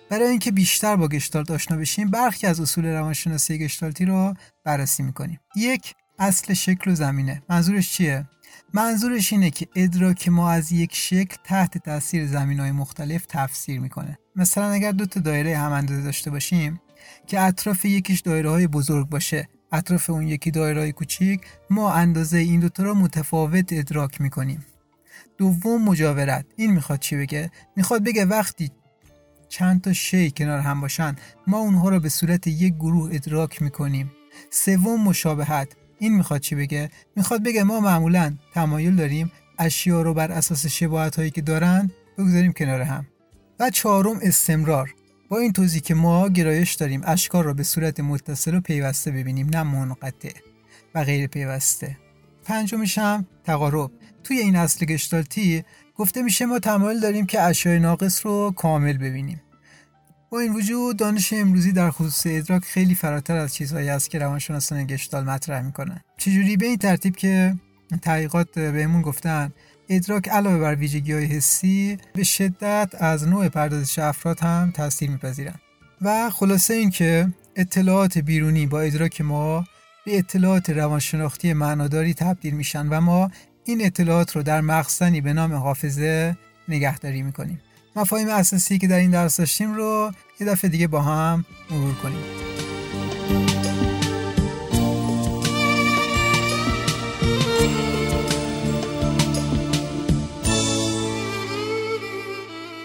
برای 0.10 0.28
اینکه 0.28 0.52
بیشتر 0.52 0.96
با 0.96 1.08
گشتالت 1.08 1.52
آشنا 1.52 1.78
بشیم 1.78 2.10
برخی 2.10 2.48
از 2.48 2.60
اصول 2.60 2.86
روانشناسی 2.86 3.58
گشتالتی 3.58 4.06
رو 4.06 4.34
بررسی 4.64 5.04
می‌کنیم. 5.04 5.40
یک 5.56 5.96
اصل 6.20 6.54
شکل 6.54 6.92
و 6.92 6.96
زمینه. 6.96 7.42
منظورش 7.50 7.92
چیه؟ 7.92 8.30
منظورش 8.74 9.34
اینه 9.34 9.50
که 9.50 9.68
ادراک 9.76 10.30
ما 10.30 10.52
از 10.52 10.72
یک 10.72 10.96
شکل 10.96 11.36
تحت 11.44 11.78
تاثیر 11.78 12.28
زمین 12.28 12.60
های 12.60 12.72
مختلف 12.72 13.26
تفسیر 13.26 13.80
می‌کنه. 13.80 14.18
مثلا 14.36 14.70
اگر 14.70 14.92
دو 14.92 15.06
تا 15.06 15.20
دایره 15.20 15.58
هم 15.58 15.72
اندازه 15.72 16.02
داشته 16.02 16.32
باشیم 16.32 16.82
که 17.28 17.42
اطراف 17.42 17.86
یکیش 17.86 18.20
دایره 18.20 18.50
های 18.50 18.68
بزرگ 18.68 19.10
باشه 19.10 19.50
اطراف 19.72 20.10
اون 20.10 20.28
یکی 20.28 20.52
دایره 20.52 20.82
های 20.82 20.92
کوچیک 20.92 21.42
ما 21.70 21.94
اندازه 21.94 22.38
این 22.38 22.60
دوتا 22.60 22.84
را 22.84 22.94
متفاوت 22.94 23.74
ادراک 23.74 24.22
می‌کنیم. 24.22 24.66
دوم 25.38 25.84
مجاورت. 25.84 26.46
این 26.56 26.72
می‌خواد 26.72 27.00
چی 27.00 27.18
بگه؟ 27.18 27.52
می‌خواد 27.76 28.04
بگه 28.04 28.26
وقتی 28.26 28.72
چند 29.50 29.82
تا 29.82 29.94
شی 29.94 30.32
کنار 30.32 30.60
هم 30.60 30.82
باشن 30.82 31.16
ما 31.48 31.58
اونها 31.58 31.90
رو 31.90 32.00
به 32.00 32.10
صورت 32.10 32.48
یک 32.48 32.74
گروه 32.74 33.10
ادراک 33.14 33.62
می‌کنیم. 33.62 34.12
سوم 34.52 35.04
مشابهت. 35.04 35.68
این 36.00 36.16
می‌خواد 36.16 36.42
چی 36.42 36.56
بگه؟ 36.56 36.90
می‌خواد 37.16 37.44
بگه 37.44 37.64
ما 37.64 37.80
معمولا 37.80 38.34
تمایل 38.54 38.96
داریم 38.96 39.32
اشیا 39.60 40.02
رو 40.02 40.14
بر 40.14 40.32
اساس 40.32 40.66
شباهت 40.66 41.16
هایی 41.16 41.32
که 41.32 41.42
دارن 41.42 41.92
بگذاریم 42.18 42.54
کنار 42.54 42.82
هم. 42.82 43.08
و 43.60 43.70
چهارم 43.70 44.20
استمرار. 44.22 44.94
با 45.30 45.38
این 45.38 45.54
توضیح 45.54 45.82
که 45.82 45.94
ما 45.94 46.30
گرایش 46.30 46.74
داریم 46.74 47.02
اشکار 47.06 47.44
را 47.44 47.54
به 47.54 47.64
صورت 47.64 48.00
متصل 48.00 48.56
و 48.56 48.62
پیوسته 48.62 49.12
ببینیم 49.12 49.50
نه 49.50 49.64
منقطع 49.64 50.34
و 50.96 51.04
غیر 51.04 51.28
پیوسته. 51.28 51.98
پنجمش 52.44 52.98
هم 52.98 53.26
تقارب. 53.44 53.92
توی 54.28 54.40
این 54.40 54.56
اصل 54.56 54.86
گشتالتی 54.86 55.64
گفته 55.96 56.22
میشه 56.22 56.46
ما 56.46 56.60
تمایل 56.60 57.00
داریم 57.00 57.26
که 57.26 57.42
اشیای 57.42 57.80
ناقص 57.80 58.26
رو 58.26 58.54
کامل 58.56 58.98
ببینیم. 58.98 59.42
با 60.30 60.40
این 60.40 60.54
وجود 60.54 60.98
دانش 60.98 61.34
امروزی 61.34 61.72
در 61.72 61.92
خصوص 61.92 62.24
ادراک 62.26 62.64
خیلی 62.66 62.96
فراتر 62.96 63.36
از 63.36 63.54
چیزهایی 63.54 63.90
است 63.90 64.10
که 64.10 64.20
روانشناسان 64.20 64.84
گشتال 64.84 65.24
مطرح 65.24 65.62
می‌کنن. 65.62 66.00
چجوری؟ 66.18 66.58
به 66.58 66.66
این 66.66 66.78
ترتیب 66.78 67.16
که 67.16 67.56
تحقیقات 68.02 68.60
بهمون 68.60 69.02
گفتن 69.02 69.54
ادراک 69.90 70.30
علاوه 70.30 70.58
بر 70.58 70.76
ویژگی 70.76 71.14
های 71.14 71.26
حسی 71.26 71.98
به 72.14 72.24
شدت 72.24 72.90
از 73.00 73.28
نوع 73.28 73.50
پردازش 73.50 74.00
افراد 74.00 74.40
هم 74.40 74.72
تاثیر 74.76 75.10
میپذیرن. 75.10 75.56
و 76.02 76.30
خلاصه 76.30 76.74
این 76.74 76.90
که 76.90 77.28
اطلاعات 77.56 78.18
بیرونی 78.18 78.66
با 78.66 78.82
ادراک 78.82 79.22
ما 79.22 79.66
به 80.06 80.18
اطلاعات 80.18 80.70
روانشناختی 80.70 81.54
معناداری 81.54 82.14
تبدیل 82.14 82.54
میشن 82.54 82.88
و 82.88 83.02
ما 83.02 83.32
این 83.70 83.86
اطلاعات 83.86 84.36
رو 84.36 84.44
در 84.44 84.62
مخزنی 84.62 85.22
به 85.22 85.34
نام 85.34 85.54
حافظه 85.54 86.38
نگهداری 86.68 87.22
می‌کنیم. 87.22 87.62
مفاهیم 87.96 88.30
اساسی 88.30 88.78
که 88.78 88.88
در 88.88 88.98
این 88.98 89.12
درس 89.12 89.38
داشتیم 89.38 89.74
رو 89.74 90.12
یه 90.40 90.48
دفعه 90.48 90.70
دیگه 90.70 90.88
با 90.88 91.02
هم 91.02 91.46
مرور 91.72 91.94
کنیم. 91.94 92.24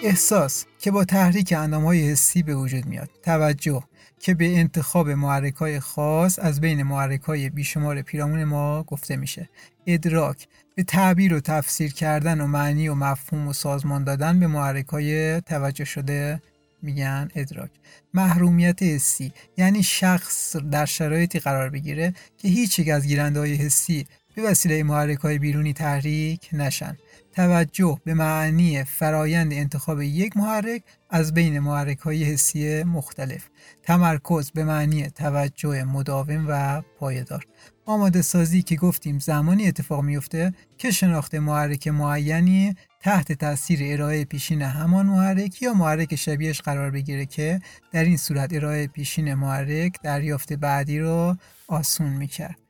احساس 0.03 0.65
که 0.79 0.91
با 0.91 1.05
تحریک 1.05 1.53
های 1.53 2.11
حسی 2.11 2.43
به 2.43 2.55
وجود 2.55 2.87
میاد. 2.87 3.11
توجه. 3.23 3.83
که 4.23 4.35
به 4.35 4.59
انتخاب 4.59 5.11
محرک 5.11 5.79
خاص 5.79 6.39
از 6.39 6.61
بین 6.61 6.83
محرک 6.83 7.21
های 7.21 7.51
بیشمار 7.51 8.03
پیرامون 8.03 8.45
ما 8.45 8.83
گفته 8.83 9.17
میشه. 9.17 9.49
ادراک 9.87 10.49
به 10.75 10.83
تعبیر 10.83 11.35
و 11.35 11.41
تفسیر 11.41 11.93
کردن 11.93 12.41
و 12.41 12.47
معنی 12.47 12.89
و 12.89 12.95
مفهوم 12.95 13.49
و 13.49 13.53
سازمان 13.53 14.05
دادن 14.05 14.41
به 14.41 14.47
محرک 14.47 14.87
های 14.87 15.41
توجه 15.41 15.85
شده 15.85 16.43
میگن 16.83 17.29
ادراک. 17.35 17.71
محرومیت 18.15 18.83
حسی 18.83 19.33
یعنی 19.57 19.83
شخص 19.83 20.57
در 20.57 20.87
شرایطی 20.87 21.39
قرار 21.39 21.71
بگیره 21.71 22.15
که 22.39 22.49
هیچ 22.49 22.79
یک 22.79 22.89
از 22.89 23.07
گیرنده 23.07 23.41
های 23.41 23.55
حسی 23.55 24.07
به 24.35 24.43
وسیله 24.43 24.83
محرک 24.83 25.19
های 25.19 25.39
بیرونی 25.39 25.73
تحریک 25.73 26.49
نشن. 26.53 26.97
توجه 27.33 27.99
به 28.05 28.15
معنی 28.15 28.85
فرایند 28.85 29.53
انتخاب 29.53 30.03
یک 30.03 30.37
محرک 30.37 30.83
از 31.11 31.35
بین 31.35 31.59
محرک 31.59 31.99
های 31.99 32.25
حسی 32.25 32.83
مختلف. 32.83 33.49
تمرکز 33.83 34.51
به 34.51 34.65
معنی 34.65 35.11
توجه 35.11 35.85
مداوم 35.85 36.47
و 36.49 36.83
پایدار. 36.99 37.45
آماده 37.87 38.23
سازی 38.23 38.63
که 38.63 38.77
گفتیم 38.77 39.19
زمانی 39.19 39.69
اتفاق 39.69 40.03
میفته 40.03 40.55
که 40.79 40.91
شناخت 40.91 41.35
محرک 41.35 41.89
معینی 41.89 42.75
تحت 43.01 43.33
تاثیر 43.33 43.79
ارائه 43.83 44.25
پیشین 44.25 44.63
همان 44.63 45.07
محرک 45.07 45.63
یا 45.63 45.75
محرک 45.75 46.17
شبیهش 46.17 46.61
قرار 46.61 46.91
بگیره 46.91 47.27
که 47.27 47.61
در 47.93 48.05
این 48.05 48.17
صورت 48.17 48.53
ارائه 48.53 48.87
پیشین 48.87 49.35
محرک 49.35 49.93
دریافت 50.03 50.53
بعدی 50.53 50.99
رو 50.99 51.37
آسون 51.69 52.09
می‌کرد. 52.09 52.62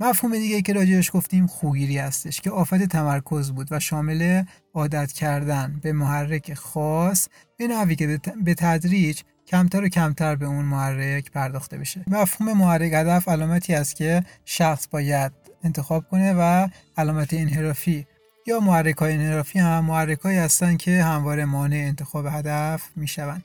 مفهوم 0.00 0.32
دیگه 0.32 0.62
که 0.62 0.72
راجعش 0.72 1.10
گفتیم 1.14 1.46
خوگیری 1.46 1.98
هستش 1.98 2.40
که 2.40 2.50
آفت 2.50 2.82
تمرکز 2.82 3.50
بود 3.50 3.68
و 3.70 3.80
شامل 3.80 4.42
عادت 4.74 5.12
کردن 5.12 5.80
به 5.82 5.92
محرک 5.92 6.54
خاص 6.54 7.28
به 7.56 7.66
نوی 7.66 7.96
که 7.96 8.20
به 8.44 8.54
تدریج 8.54 9.20
کمتر 9.46 9.84
و 9.84 9.88
کمتر 9.88 10.36
به 10.36 10.46
اون 10.46 10.64
محرک 10.64 11.30
پرداخته 11.30 11.78
بشه. 11.78 12.04
مفهوم 12.06 12.58
محرک 12.58 12.92
هدف 12.92 13.28
علامتی 13.28 13.74
است 13.74 13.96
که 13.96 14.24
شخص 14.44 14.88
باید 14.90 15.32
انتخاب 15.64 16.08
کنه 16.10 16.32
و 16.32 16.68
علامت 16.96 17.34
انحرافی 17.34 18.06
یا 18.46 18.60
محرک 18.60 18.96
های 18.96 19.14
انحرافی 19.14 19.58
هم 19.58 19.84
محرک 19.84 20.20
هایی 20.20 20.38
هستن 20.38 20.76
که 20.76 21.02
همواره 21.02 21.44
مانع 21.44 21.76
انتخاب 21.76 22.26
هدف 22.26 22.82
می‌شوند. 22.96 23.44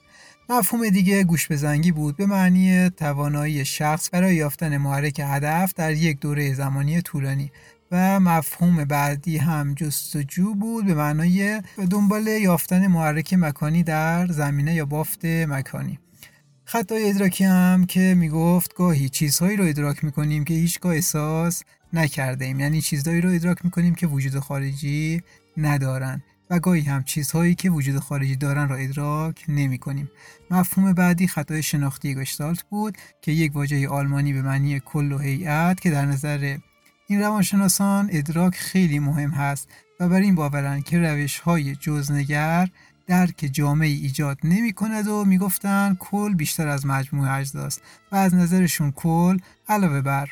مفهوم 0.52 0.90
دیگه 0.90 1.24
گوش 1.24 1.48
به 1.48 1.56
زنگی 1.56 1.92
بود 1.92 2.18
به 2.18 2.26
معنی 2.26 2.90
توانایی 2.90 3.66
شخص 3.66 4.10
برای 4.12 4.36
یافتن 4.36 4.78
محرک 4.78 5.22
هدف 5.26 5.74
در 5.74 5.94
یک 5.94 6.20
دوره 6.20 6.54
زمانی 6.54 7.02
طولانی 7.02 7.52
و 7.92 8.20
مفهوم 8.20 8.84
بعدی 8.86 9.38
هم 9.38 9.74
جستجو 9.74 10.56
بود 10.56 10.86
به 10.86 10.94
معنای 10.94 11.62
دنبال 11.90 12.28
یافتن 12.28 12.88
محرک 12.88 13.34
مکانی 13.34 13.84
در 13.84 14.28
زمینه 14.28 14.74
یا 14.74 14.86
بافت 14.86 15.26
مکانی. 15.26 16.00
خطای 16.66 17.10
ادراکی 17.10 17.44
هم 17.44 17.86
که 17.86 18.16
می‌گفت 18.18 18.74
گاهی 18.74 19.10
چیزهایی 19.10 19.58
رو 19.58 19.66
ادراک 19.66 20.04
می‌کنیم 20.04 20.46
که 20.46 20.54
هیچگاه 20.54 20.94
احساس 20.94 21.64
نکرده 21.94 22.46
ایم 22.46 22.60
یعنی 22.60 22.82
چیزهایی 22.82 23.22
رو 23.22 23.30
ادراک 23.30 23.66
می‌کنیم 23.66 23.96
که 23.96 24.08
وجود 24.08 24.40
خارجی 24.40 25.22
ندارن. 25.58 26.24
و 26.50 26.60
گاهی 26.60 26.82
هم 26.82 27.04
چیزهایی 27.04 27.56
که 27.56 27.70
وجود 27.70 28.00
خارجی 28.00 28.36
دارن 28.36 28.70
را 28.70 28.76
ادراک 28.76 29.46
نمی 29.48 29.78
کنیم. 29.78 30.12
مفهوم 30.52 30.94
بعدی 30.94 31.28
خطای 31.28 31.64
شناختی 31.64 32.16
گشتالت 32.16 32.64
بود 32.64 32.98
که 33.22 33.32
یک 33.32 33.56
واژه 33.56 33.88
آلمانی 33.88 34.34
به 34.34 34.42
معنی 34.42 34.80
کل 34.80 35.12
و 35.12 35.18
هیئت 35.18 35.80
که 35.80 35.92
در 35.92 36.06
نظر 36.06 36.58
این 37.08 37.20
روانشناسان 37.20 38.10
ادراک 38.12 38.56
خیلی 38.56 39.00
مهم 39.00 39.30
هست 39.30 39.68
و 40.00 40.10
بر 40.10 40.20
این 40.20 40.36
باورند 40.36 40.84
که 40.84 41.00
روش 41.00 41.40
های 41.40 41.76
جزنگر 41.76 42.70
درک 43.08 43.50
جامعه 43.52 43.88
ایجاد 43.88 44.38
نمی 44.44 44.74
کند 44.74 45.08
و 45.08 45.26
می‌گفتند 45.26 45.98
کل 45.98 46.34
بیشتر 46.34 46.68
از 46.68 46.86
مجموع 46.86 47.38
اجزاست 47.38 47.82
و 48.12 48.16
از 48.16 48.36
نظرشون 48.36 48.92
کل 48.92 49.38
علاوه 49.68 50.02
بر 50.02 50.30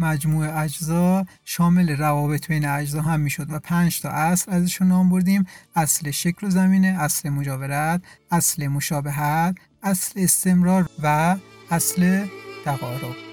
مجموع 0.00 0.62
اجزا 0.62 1.26
شامل 1.44 1.96
روابط 1.96 2.46
بین 2.46 2.68
اجزا 2.68 3.02
هم 3.02 3.20
می‌شد 3.20 3.46
و 3.52 3.58
پنج 3.58 4.00
تا 4.00 4.08
اصل 4.08 4.52
ازشون 4.52 4.88
نام 4.88 5.08
بردیم. 5.08 5.46
اصل 5.76 6.10
شکل 6.10 6.46
و 6.46 6.50
زمینه 6.50 6.88
اصل 6.88 7.28
مجاورت 7.28 8.02
اصل 8.30 8.66
مشابهت 8.66 9.56
اصل 9.82 10.20
استمرار 10.20 10.88
و 11.02 11.36
اصل 11.70 12.26
تقارب 12.64 13.29